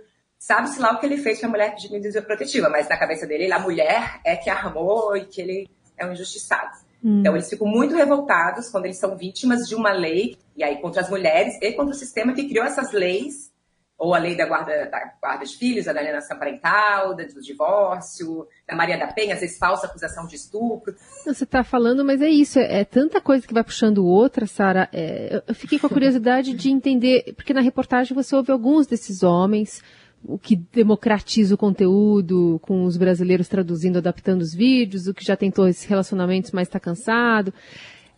Sabe-se 0.46 0.78
lá 0.78 0.92
o 0.92 1.00
que 1.00 1.06
ele 1.06 1.16
fez 1.16 1.40
com 1.40 1.46
a 1.46 1.48
mulher 1.48 1.74
de 1.74 1.90
medida 1.90 2.20
protetiva, 2.20 2.68
mas 2.68 2.86
na 2.86 2.98
cabeça 2.98 3.26
dele, 3.26 3.50
a 3.50 3.58
mulher 3.58 4.20
é 4.22 4.36
que 4.36 4.50
armou 4.50 5.16
e 5.16 5.24
que 5.24 5.40
ele 5.40 5.70
é 5.96 6.04
um 6.04 6.12
injustiçado. 6.12 6.76
Hum. 7.02 7.20
Então, 7.20 7.34
eles 7.34 7.48
ficam 7.48 7.66
muito 7.66 7.94
revoltados 7.94 8.68
quando 8.68 8.84
eles 8.84 8.98
são 8.98 9.16
vítimas 9.16 9.66
de 9.66 9.74
uma 9.74 9.90
lei, 9.90 10.36
e 10.54 10.62
aí 10.62 10.82
contra 10.82 11.00
as 11.00 11.08
mulheres 11.08 11.54
e 11.62 11.72
contra 11.72 11.94
o 11.94 11.98
sistema 11.98 12.34
que 12.34 12.46
criou 12.46 12.66
essas 12.66 12.92
leis, 12.92 13.50
ou 13.96 14.14
a 14.14 14.18
lei 14.18 14.36
da 14.36 14.44
guarda, 14.44 14.84
da 14.84 15.14
guarda 15.18 15.46
de 15.46 15.56
filhos, 15.56 15.86
da 15.86 15.92
alienação 15.92 16.38
parental, 16.38 17.14
do 17.14 17.40
divórcio, 17.40 18.46
da 18.68 18.76
Maria 18.76 18.98
da 18.98 19.06
Penha, 19.06 19.32
às 19.32 19.40
vezes 19.40 19.56
falsa 19.56 19.86
acusação 19.86 20.26
de 20.26 20.36
estupro. 20.36 20.94
Você 21.24 21.44
está 21.44 21.64
falando, 21.64 22.04
mas 22.04 22.20
é 22.20 22.28
isso, 22.28 22.58
é, 22.58 22.80
é, 22.80 22.84
tanta 22.84 23.18
coisa 23.18 23.46
que 23.46 23.54
vai 23.54 23.64
puxando 23.64 24.04
outra, 24.04 24.46
Sara. 24.46 24.90
É, 24.92 25.42
eu 25.46 25.54
fiquei 25.54 25.78
com 25.78 25.86
a 25.86 25.90
curiosidade 25.90 26.52
de 26.52 26.68
entender, 26.68 27.32
porque 27.34 27.54
na 27.54 27.62
reportagem 27.62 28.14
você 28.14 28.36
ouve 28.36 28.52
alguns 28.52 28.86
desses 28.86 29.22
homens 29.22 29.82
o 30.26 30.38
que 30.38 30.56
democratiza 30.56 31.54
o 31.54 31.58
conteúdo, 31.58 32.58
com 32.62 32.84
os 32.84 32.96
brasileiros 32.96 33.48
traduzindo, 33.48 33.98
adaptando 33.98 34.40
os 34.40 34.54
vídeos, 34.54 35.06
o 35.06 35.14
que 35.14 35.24
já 35.24 35.36
tentou 35.36 35.68
esses 35.68 35.84
relacionamentos, 35.84 36.50
mas 36.50 36.68
está 36.68 36.80
cansado. 36.80 37.52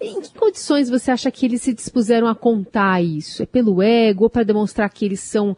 Em 0.01 0.21
que 0.21 0.33
condições 0.35 0.91
você 0.91 1.11
acha 1.11 1.31
que 1.31 1.47
eles 1.47 1.63
se 1.63 1.73
dispuseram 1.73 2.27
a 2.29 2.35
contar 2.35 3.03
isso? 3.03 3.43
É 3.43 3.47
pelo 3.47 3.83
ego 3.83 4.25
ou 4.25 4.31
para 4.31 4.45
demonstrar 4.45 4.89
que 4.91 5.05
eles 5.05 5.21
são 5.21 5.57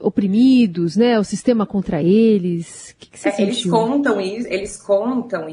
oprimidos, 0.00 0.96
né? 0.96 1.18
O 1.18 1.24
sistema 1.24 1.64
contra 1.64 2.02
eles? 2.02 2.90
O 2.90 2.96
que, 2.96 3.10
que 3.10 3.18
você 3.18 3.28
é, 3.28 3.42
Eles 3.42 3.64
contam 3.64 4.20
isso, 4.20 4.48
eles 4.48 4.76
contam 4.76 5.46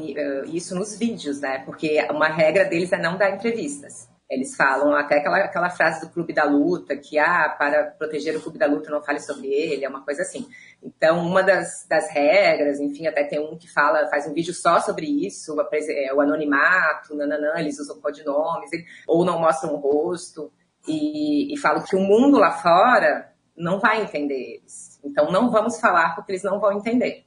isso 0.52 0.74
nos 0.74 0.98
vídeos, 0.98 1.40
né? 1.40 1.58
Porque 1.64 2.04
uma 2.10 2.28
regra 2.28 2.64
deles 2.64 2.92
é 2.92 3.00
não 3.00 3.16
dar 3.16 3.34
entrevistas. 3.34 4.08
Eles 4.28 4.56
falam 4.56 4.92
até 4.92 5.18
aquela, 5.18 5.38
aquela 5.38 5.70
frase 5.70 6.00
do 6.00 6.12
Clube 6.12 6.32
da 6.32 6.42
Luta, 6.42 6.96
que, 6.96 7.16
ah, 7.16 7.54
para 7.56 7.92
proteger 7.92 8.36
o 8.36 8.40
Clube 8.42 8.58
da 8.58 8.66
Luta 8.66 8.90
não 8.90 9.00
fale 9.00 9.20
sobre 9.20 9.46
ele, 9.46 9.84
é 9.84 9.88
uma 9.88 10.04
coisa 10.04 10.22
assim. 10.22 10.48
Então, 10.82 11.24
uma 11.24 11.44
das, 11.44 11.86
das 11.88 12.10
regras, 12.10 12.80
enfim, 12.80 13.06
até 13.06 13.22
tem 13.22 13.38
um 13.38 13.56
que 13.56 13.72
fala, 13.72 14.08
faz 14.08 14.26
um 14.26 14.34
vídeo 14.34 14.52
só 14.52 14.80
sobre 14.80 15.06
isso, 15.06 15.54
é, 15.72 16.12
o 16.12 16.20
anonimato, 16.20 17.14
nananã, 17.14 17.54
eles 17.56 17.78
usam 17.78 18.00
codinomes, 18.00 18.70
ou 19.06 19.24
não 19.24 19.38
mostram 19.38 19.74
o 19.74 19.76
rosto, 19.76 20.52
e, 20.88 21.54
e 21.54 21.56
falam 21.58 21.84
que 21.84 21.94
o 21.94 22.00
mundo 22.00 22.36
lá 22.36 22.50
fora 22.50 23.32
não 23.56 23.78
vai 23.78 24.02
entender 24.02 24.56
eles. 24.56 25.00
Então, 25.04 25.30
não 25.30 25.52
vamos 25.52 25.78
falar 25.78 26.16
porque 26.16 26.32
eles 26.32 26.42
não 26.42 26.58
vão 26.58 26.72
entender. 26.72 27.24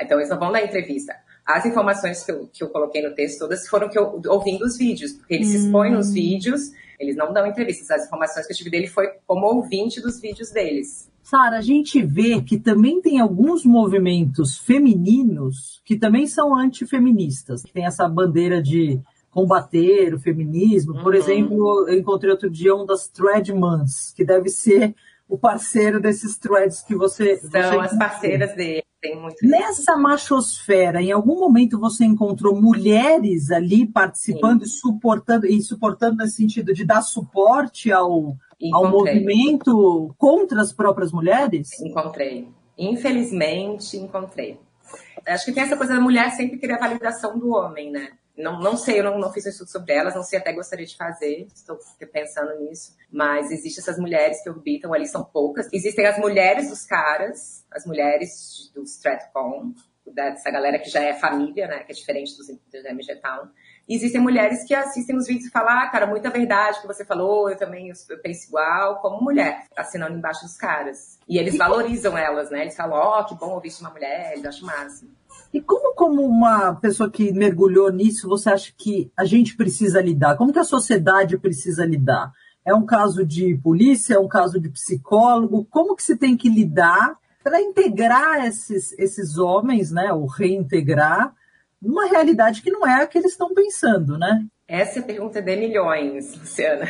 Então, 0.00 0.18
eles 0.18 0.30
não 0.30 0.38
vão 0.38 0.50
dar 0.50 0.62
entrevista 0.62 1.14
as 1.46 1.66
informações 1.66 2.24
que 2.24 2.32
eu, 2.32 2.48
que 2.52 2.62
eu 2.62 2.68
coloquei 2.68 3.02
no 3.02 3.14
texto 3.14 3.40
todas 3.40 3.66
foram 3.68 3.88
que 3.88 3.98
eu 3.98 4.20
ouvi 4.28 4.58
dos 4.58 4.76
vídeos, 4.76 5.12
porque 5.12 5.34
ele 5.34 5.44
hum. 5.44 5.48
se 5.48 5.56
expõe 5.56 5.90
nos 5.90 6.12
vídeos, 6.12 6.70
eles 6.98 7.16
não 7.16 7.32
dão 7.32 7.46
entrevistas. 7.46 7.90
As 7.90 8.06
informações 8.06 8.46
que 8.46 8.52
eu 8.52 8.56
tive 8.56 8.70
dele 8.70 8.86
foi 8.86 9.08
como 9.26 9.46
ouvinte 9.46 10.00
dos 10.00 10.20
vídeos 10.20 10.50
deles. 10.50 11.10
Sara, 11.22 11.58
a 11.58 11.62
gente 11.62 12.02
vê 12.02 12.42
que 12.42 12.58
também 12.58 13.00
tem 13.00 13.20
alguns 13.20 13.64
movimentos 13.64 14.58
femininos 14.58 15.80
que 15.84 15.96
também 15.96 16.26
são 16.26 16.56
antifeministas, 16.56 17.62
que 17.62 17.72
tem 17.72 17.86
essa 17.86 18.08
bandeira 18.08 18.60
de 18.62 19.00
combater 19.30 20.12
o 20.12 20.18
feminismo. 20.18 20.94
Por 20.94 21.14
uhum. 21.14 21.20
exemplo, 21.20 21.88
eu 21.88 21.98
encontrei 21.98 22.30
outro 22.32 22.50
dia 22.50 22.74
um 22.74 22.84
das 22.84 23.08
Threadmans, 23.08 24.12
que 24.14 24.24
deve 24.24 24.48
ser 24.48 24.94
o 25.30 25.38
parceiro 25.38 26.00
desses 26.00 26.36
threads 26.36 26.82
que 26.82 26.94
você. 26.94 27.36
São 27.38 27.50
você 27.50 27.78
as 27.78 27.96
parceiras 27.96 28.54
dele. 28.54 28.82
Tem 29.00 29.18
muito 29.18 29.36
Nessa 29.42 29.96
machosfera, 29.96 31.00
em 31.00 31.10
algum 31.10 31.40
momento 31.40 31.80
você 31.80 32.04
encontrou 32.04 32.60
mulheres 32.60 33.50
ali 33.50 33.86
participando 33.86 34.66
Sim. 34.66 34.66
e 34.66 34.68
suportando, 34.68 35.46
e 35.46 35.62
suportando 35.62 36.18
nesse 36.18 36.36
sentido 36.36 36.74
de 36.74 36.84
dar 36.84 37.00
suporte 37.00 37.90
ao, 37.90 38.36
ao 38.74 38.90
movimento 38.90 40.14
contra 40.18 40.60
as 40.60 40.70
próprias 40.70 41.12
mulheres? 41.12 41.80
Encontrei. 41.80 42.48
Infelizmente, 42.76 43.96
encontrei. 43.96 44.60
Acho 45.26 45.46
que 45.46 45.52
tem 45.52 45.62
essa 45.62 45.78
coisa 45.78 45.94
da 45.94 46.00
mulher 46.00 46.30
sempre 46.32 46.58
querer 46.58 46.74
a 46.74 46.78
validação 46.78 47.38
do 47.38 47.54
homem, 47.54 47.90
né? 47.90 48.10
Não, 48.40 48.60
não 48.60 48.76
sei, 48.76 49.00
eu 49.00 49.04
não, 49.04 49.18
não 49.18 49.32
fiz 49.32 49.46
um 49.46 49.50
estudo 49.50 49.70
sobre 49.70 49.92
elas, 49.92 50.14
não 50.14 50.22
sei, 50.22 50.38
até 50.38 50.52
gostaria 50.52 50.86
de 50.86 50.96
fazer, 50.96 51.46
estou 51.54 51.78
pensando 52.12 52.58
nisso. 52.60 52.96
Mas 53.10 53.50
existem 53.50 53.82
essas 53.82 53.98
mulheres 53.98 54.42
que 54.42 54.50
orbitam 54.50 54.92
ali, 54.92 55.06
são 55.06 55.24
poucas. 55.24 55.68
Existem 55.72 56.06
as 56.06 56.18
mulheres 56.18 56.68
dos 56.68 56.84
caras, 56.84 57.64
as 57.70 57.86
mulheres 57.86 58.70
do 58.74 58.82
Stratcom, 58.82 59.72
dessa 60.06 60.50
galera 60.50 60.78
que 60.78 60.90
já 60.90 61.02
é 61.02 61.14
família, 61.14 61.66
né, 61.66 61.84
que 61.84 61.92
é 61.92 61.94
diferente 61.94 62.36
dos, 62.36 62.46
do 62.46 62.88
MG 62.88 63.16
Town. 63.16 63.48
E 63.88 63.94
existem 63.94 64.20
mulheres 64.20 64.64
que 64.64 64.74
assistem 64.74 65.16
os 65.16 65.26
vídeos 65.26 65.46
e 65.46 65.50
falam, 65.50 65.70
ah, 65.70 65.88
cara, 65.88 66.06
muita 66.06 66.30
verdade 66.30 66.80
que 66.80 66.86
você 66.86 67.04
falou, 67.04 67.50
eu 67.50 67.56
também 67.56 67.88
eu 67.88 68.18
penso 68.22 68.46
igual, 68.46 69.00
como 69.00 69.20
mulher, 69.20 69.64
assinando 69.76 70.16
embaixo 70.16 70.42
dos 70.42 70.56
caras. 70.56 71.18
E 71.28 71.38
eles 71.38 71.56
valorizam 71.56 72.16
elas, 72.16 72.50
né? 72.50 72.62
Eles 72.62 72.76
falam, 72.76 72.96
ó, 72.96 73.20
oh, 73.20 73.24
que 73.24 73.34
bom 73.34 73.50
ouvir 73.50 73.72
uma 73.80 73.90
mulher, 73.90 74.32
eles 74.32 74.44
acham 74.44 74.66
máximo. 74.66 75.10
E 75.52 75.60
como 75.60 75.80
como, 75.90 75.94
como 75.94 76.22
uma 76.22 76.74
pessoa 76.74 77.10
que 77.10 77.32
mergulhou 77.32 77.90
nisso, 77.90 78.28
você 78.28 78.50
acha 78.50 78.72
que 78.76 79.10
a 79.16 79.24
gente 79.24 79.56
precisa 79.56 80.00
lidar? 80.00 80.36
Como 80.36 80.52
que 80.52 80.58
a 80.58 80.64
sociedade 80.64 81.38
precisa 81.38 81.84
lidar? 81.84 82.32
É 82.64 82.74
um 82.74 82.84
caso 82.84 83.24
de 83.24 83.56
polícia, 83.62 84.14
é 84.14 84.18
um 84.18 84.28
caso 84.28 84.60
de 84.60 84.68
psicólogo? 84.68 85.66
Como 85.70 85.96
que 85.96 86.02
se 86.02 86.16
tem 86.16 86.36
que 86.36 86.48
lidar 86.48 87.16
para 87.42 87.60
integrar 87.60 88.44
esses, 88.46 88.92
esses 88.98 89.38
homens, 89.38 89.90
né, 89.90 90.12
ou 90.12 90.26
reintegrar, 90.26 91.34
numa 91.80 92.06
realidade 92.06 92.62
que 92.62 92.70
não 92.70 92.86
é 92.86 93.02
a 93.02 93.06
que 93.06 93.18
eles 93.18 93.32
estão 93.32 93.54
pensando, 93.54 94.18
né? 94.18 94.46
Essa 94.68 95.00
é 95.00 95.02
a 95.02 95.04
pergunta 95.04 95.42
de 95.42 95.56
milhões, 95.56 96.36
Luciana. 96.36 96.86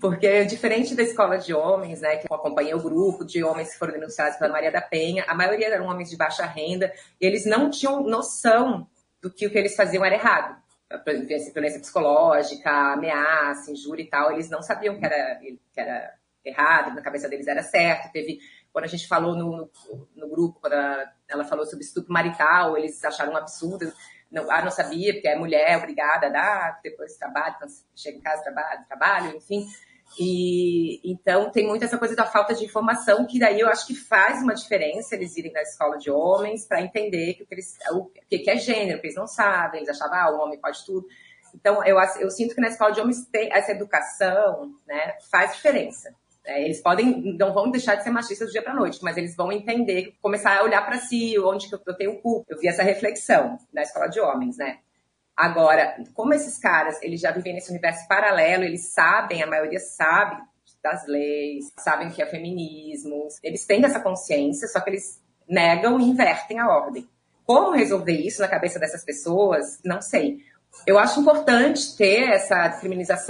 Porque, 0.00 0.44
diferente 0.44 0.96
da 0.96 1.02
escola 1.02 1.38
de 1.38 1.54
homens, 1.54 2.00
né, 2.00 2.16
que 2.16 2.26
eu 2.28 2.34
acompanhei 2.34 2.74
o 2.74 2.82
grupo 2.82 3.24
de 3.24 3.44
homens 3.44 3.72
que 3.72 3.78
foram 3.78 3.92
denunciados 3.92 4.36
pela 4.36 4.52
Maria 4.52 4.72
da 4.72 4.80
Penha, 4.80 5.24
a 5.28 5.34
maioria 5.34 5.68
eram 5.68 5.86
homens 5.86 6.10
de 6.10 6.16
baixa 6.16 6.44
renda, 6.44 6.92
e 7.20 7.24
eles 7.24 7.46
não 7.46 7.70
tinham 7.70 8.02
noção 8.02 8.88
do 9.22 9.30
que 9.30 9.46
o 9.46 9.50
que 9.50 9.58
eles 9.58 9.76
faziam 9.76 10.04
era 10.04 10.16
errado. 10.16 10.60
Violência 11.54 11.80
psicológica, 11.80 12.70
ameaça, 12.94 13.70
injúria 13.70 14.02
e 14.02 14.08
tal, 14.08 14.32
eles 14.32 14.50
não 14.50 14.62
sabiam 14.62 14.98
que 14.98 15.04
era, 15.04 15.38
que 15.72 15.80
era 15.80 16.14
errado, 16.44 16.94
na 16.94 17.02
cabeça 17.02 17.28
deles 17.28 17.46
era 17.46 17.62
certo. 17.62 18.10
Teve, 18.10 18.40
quando 18.72 18.86
a 18.86 18.88
gente 18.88 19.06
falou 19.06 19.36
no, 19.36 19.56
no, 19.56 19.70
no 20.16 20.28
grupo, 20.28 20.58
quando 20.60 20.74
ela 21.28 21.44
falou 21.44 21.66
sobre 21.66 21.84
estupro 21.84 22.12
marital, 22.12 22.76
eles 22.76 23.04
acharam 23.04 23.32
um 23.32 23.36
absurdo 23.36 23.92
não, 24.30 24.50
ah, 24.50 24.62
não 24.62 24.70
sabia, 24.70 25.14
porque 25.14 25.28
é 25.28 25.36
mulher, 25.36 25.78
obrigada 25.78 26.26
a 26.26 26.30
dar, 26.30 26.80
depois 26.82 27.16
trabalho, 27.16 27.56
chega 27.96 28.18
em 28.18 28.20
casa, 28.20 28.42
trabalho, 28.42 28.84
trabalho, 28.86 29.36
enfim. 29.36 29.66
E 30.18 31.00
então 31.10 31.50
tem 31.50 31.66
muito 31.66 31.84
essa 31.84 31.98
coisa 31.98 32.16
da 32.16 32.24
falta 32.24 32.54
de 32.54 32.64
informação, 32.64 33.26
que 33.26 33.38
daí 33.38 33.60
eu 33.60 33.68
acho 33.68 33.86
que 33.86 33.94
faz 33.94 34.42
uma 34.42 34.54
diferença 34.54 35.14
eles 35.14 35.36
irem 35.36 35.52
na 35.52 35.62
escola 35.62 35.98
de 35.98 36.10
homens 36.10 36.66
para 36.66 36.80
entender 36.80 37.34
que 37.34 37.42
o 37.42 37.46
que, 37.46 37.54
eles, 37.54 37.76
o 37.92 38.06
que 38.06 38.50
é 38.50 38.56
gênero, 38.56 39.00
que 39.00 39.06
eles 39.06 39.16
não 39.16 39.26
sabem, 39.26 39.82
eles 39.82 39.90
achavam, 39.90 40.18
ah, 40.18 40.30
o 40.32 40.40
homem 40.40 40.58
pode 40.58 40.84
tudo. 40.84 41.06
Então, 41.54 41.84
eu, 41.84 41.96
eu 42.20 42.30
sinto 42.30 42.54
que 42.54 42.60
na 42.60 42.68
escola 42.68 42.92
de 42.92 43.00
homens 43.00 43.26
tem 43.26 43.50
essa 43.52 43.72
educação, 43.72 44.74
né, 44.86 45.16
faz 45.30 45.54
diferença. 45.54 46.14
É, 46.48 46.64
eles 46.64 46.80
podem, 46.80 47.36
não 47.38 47.52
vão 47.52 47.70
deixar 47.70 47.96
de 47.96 48.02
ser 48.02 48.08
machistas 48.08 48.48
do 48.48 48.52
dia 48.52 48.62
para 48.62 48.72
noite, 48.72 49.00
mas 49.02 49.18
eles 49.18 49.36
vão 49.36 49.52
entender, 49.52 50.14
começar 50.22 50.56
a 50.56 50.62
olhar 50.62 50.80
para 50.80 50.98
si, 50.98 51.38
onde 51.38 51.68
que 51.68 51.74
eu, 51.74 51.94
tenho 51.94 52.22
culpa. 52.22 52.46
Eu 52.48 52.58
vi 52.58 52.66
essa 52.66 52.82
reflexão 52.82 53.58
na 53.70 53.82
escola 53.82 54.08
de 54.08 54.18
homens, 54.18 54.56
né? 54.56 54.78
Agora, 55.36 56.02
como 56.14 56.32
esses 56.32 56.58
caras, 56.58 57.00
eles 57.02 57.20
já 57.20 57.30
vivem 57.32 57.52
nesse 57.52 57.70
universo 57.70 58.08
paralelo, 58.08 58.64
eles 58.64 58.88
sabem, 58.94 59.42
a 59.42 59.46
maioria 59.46 59.78
sabe 59.78 60.42
das 60.82 61.06
leis, 61.06 61.70
sabem 61.78 62.08
que 62.08 62.22
é 62.22 62.26
feminismo, 62.26 63.28
eles 63.42 63.66
têm 63.66 63.84
essa 63.84 64.00
consciência, 64.00 64.66
só 64.68 64.80
que 64.80 64.88
eles 64.88 65.22
negam 65.46 66.00
e 66.00 66.04
invertem 66.04 66.58
a 66.58 66.68
ordem. 66.68 67.06
Como 67.44 67.72
resolver 67.72 68.12
isso 68.12 68.40
na 68.40 68.48
cabeça 68.48 68.78
dessas 68.78 69.04
pessoas? 69.04 69.80
Não 69.84 70.00
sei. 70.00 70.38
Eu 70.86 70.98
acho 70.98 71.20
importante 71.20 71.94
ter 71.94 72.30
essa 72.30 72.80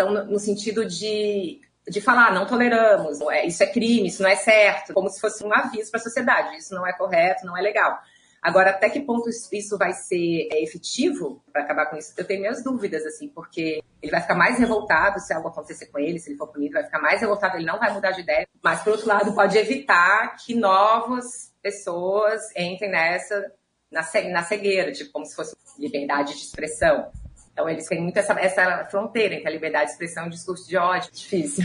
no, 0.05 0.25
no 0.25 0.39
sentido 0.39 0.85
de 0.85 1.61
de 1.91 2.01
falar, 2.01 2.33
não 2.33 2.47
toleramos, 2.47 3.21
é, 3.31 3.47
isso 3.47 3.63
é 3.63 3.67
crime, 3.67 4.09
isso 4.09 4.23
não 4.23 4.31
é 4.31 4.37
certo, 4.37 4.93
como 4.93 5.09
se 5.09 5.21
fosse 5.21 5.45
um 5.45 5.53
aviso 5.53 5.91
para 5.91 6.01
a 6.01 6.03
sociedade, 6.03 6.57
isso 6.57 6.75
não 6.75 6.87
é 6.87 6.93
correto, 6.93 7.47
não 7.47 7.57
é 7.57 7.61
legal. 7.61 7.99
Agora, 8.41 8.71
até 8.71 8.89
que 8.89 9.01
ponto 9.01 9.29
isso 9.29 9.77
vai 9.77 9.93
ser 9.93 10.49
é, 10.53 10.63
efetivo 10.63 11.43
para 11.53 11.63
acabar 11.63 11.87
com 11.87 11.97
isso? 11.97 12.15
Eu 12.17 12.25
tenho 12.25 12.41
minhas 12.41 12.63
dúvidas, 12.63 13.05
assim, 13.05 13.29
porque 13.29 13.83
ele 14.01 14.13
vai 14.13 14.21
ficar 14.21 14.37
mais 14.37 14.59
revoltado 14.59 15.19
se 15.19 15.33
algo 15.35 15.49
acontecer 15.49 15.87
com 15.87 15.99
ele, 15.99 16.21
se 16.21 16.31
ele 16.31 16.39
for 16.39 16.47
punido, 16.47 16.75
vai 16.75 16.85
ficar 16.85 17.01
mais 17.01 17.21
revoltado, 17.21 17.57
ele 17.57 17.67
não 17.67 17.81
vai 17.81 17.93
mudar 17.93 18.13
de 18.13 18.21
ideia. 18.21 18.47
Mas, 18.63 18.83
por 18.83 18.93
outro 18.93 19.09
lado, 19.09 19.35
pode 19.35 19.59
evitar 19.59 20.37
que 20.37 20.55
novas 20.55 21.53
pessoas 21.61 22.41
entrem 22.57 22.91
nessa, 22.91 23.53
na 23.91 24.43
cegueira, 24.43 24.93
tipo, 24.93 25.11
como 25.11 25.27
se 25.27 25.35
fosse 25.35 25.57
liberdade 25.77 26.35
de 26.35 26.41
expressão. 26.41 27.11
Então, 27.59 27.69
eles 27.69 27.89
têm 27.89 28.01
muito 28.01 28.17
essa, 28.17 28.35
essa 28.35 28.87
fronteira 28.89 29.35
entre 29.35 29.49
a 29.49 29.51
liberdade 29.51 29.87
de 29.87 29.91
expressão 29.91 30.27
e 30.27 30.29
o 30.29 30.31
discurso 30.31 30.69
de 30.69 30.77
ódio. 30.77 31.11
Difícil. 31.13 31.65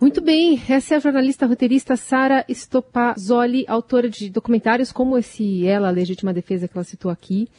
Muito 0.00 0.22
bem, 0.22 0.58
essa 0.66 0.94
é 0.94 0.96
a 0.96 1.00
jornalista 1.00 1.44
roteirista 1.44 1.94
Sara 1.94 2.42
Stopazoli, 2.48 3.66
autora 3.68 4.08
de 4.08 4.30
documentários 4.30 4.90
como 4.90 5.18
esse 5.18 5.66
Ela, 5.66 5.88
a 5.88 5.90
Legítima 5.90 6.32
Defesa 6.32 6.66
que 6.66 6.74
ela 6.74 6.84
citou 6.84 7.10
aqui, 7.10 7.50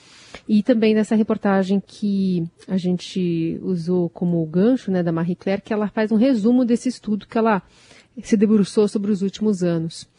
e 0.49 0.63
também 0.63 0.95
nessa 0.95 1.13
reportagem 1.13 1.79
que 1.79 2.43
a 2.67 2.77
gente 2.77 3.59
usou 3.61 4.09
como 4.09 4.43
gancho, 4.47 4.89
né, 4.89 5.03
da 5.03 5.11
Marie 5.11 5.35
Claire, 5.35 5.61
que 5.61 5.71
ela 5.71 5.87
faz 5.87 6.11
um 6.11 6.17
resumo 6.17 6.65
desse 6.65 6.89
estudo 6.89 7.27
que 7.27 7.37
ela 7.37 7.61
se 8.23 8.35
debruçou 8.35 8.87
sobre 8.87 9.11
os 9.11 9.21
últimos 9.21 9.61
anos. 9.61 10.09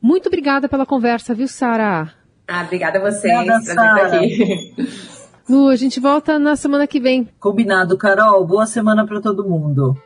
Muito 0.00 0.28
obrigada 0.28 0.66
pela 0.66 0.86
conversa, 0.86 1.34
viu, 1.34 1.46
Sara? 1.46 2.10
Ah, 2.48 2.62
obrigada 2.62 2.98
a 2.98 3.02
vocês 3.02 3.34
obrigada, 3.34 3.64
por 3.64 3.70
estar 3.70 4.16
aqui. 4.16 5.18
Lu, 5.50 5.66
a 5.66 5.74
gente 5.74 5.98
volta 5.98 6.38
na 6.38 6.54
semana 6.54 6.86
que 6.86 7.00
vem. 7.00 7.28
Combinado, 7.40 7.98
Carol. 7.98 8.46
Boa 8.46 8.66
semana 8.66 9.04
para 9.04 9.20
todo 9.20 9.42
mundo. 9.42 10.00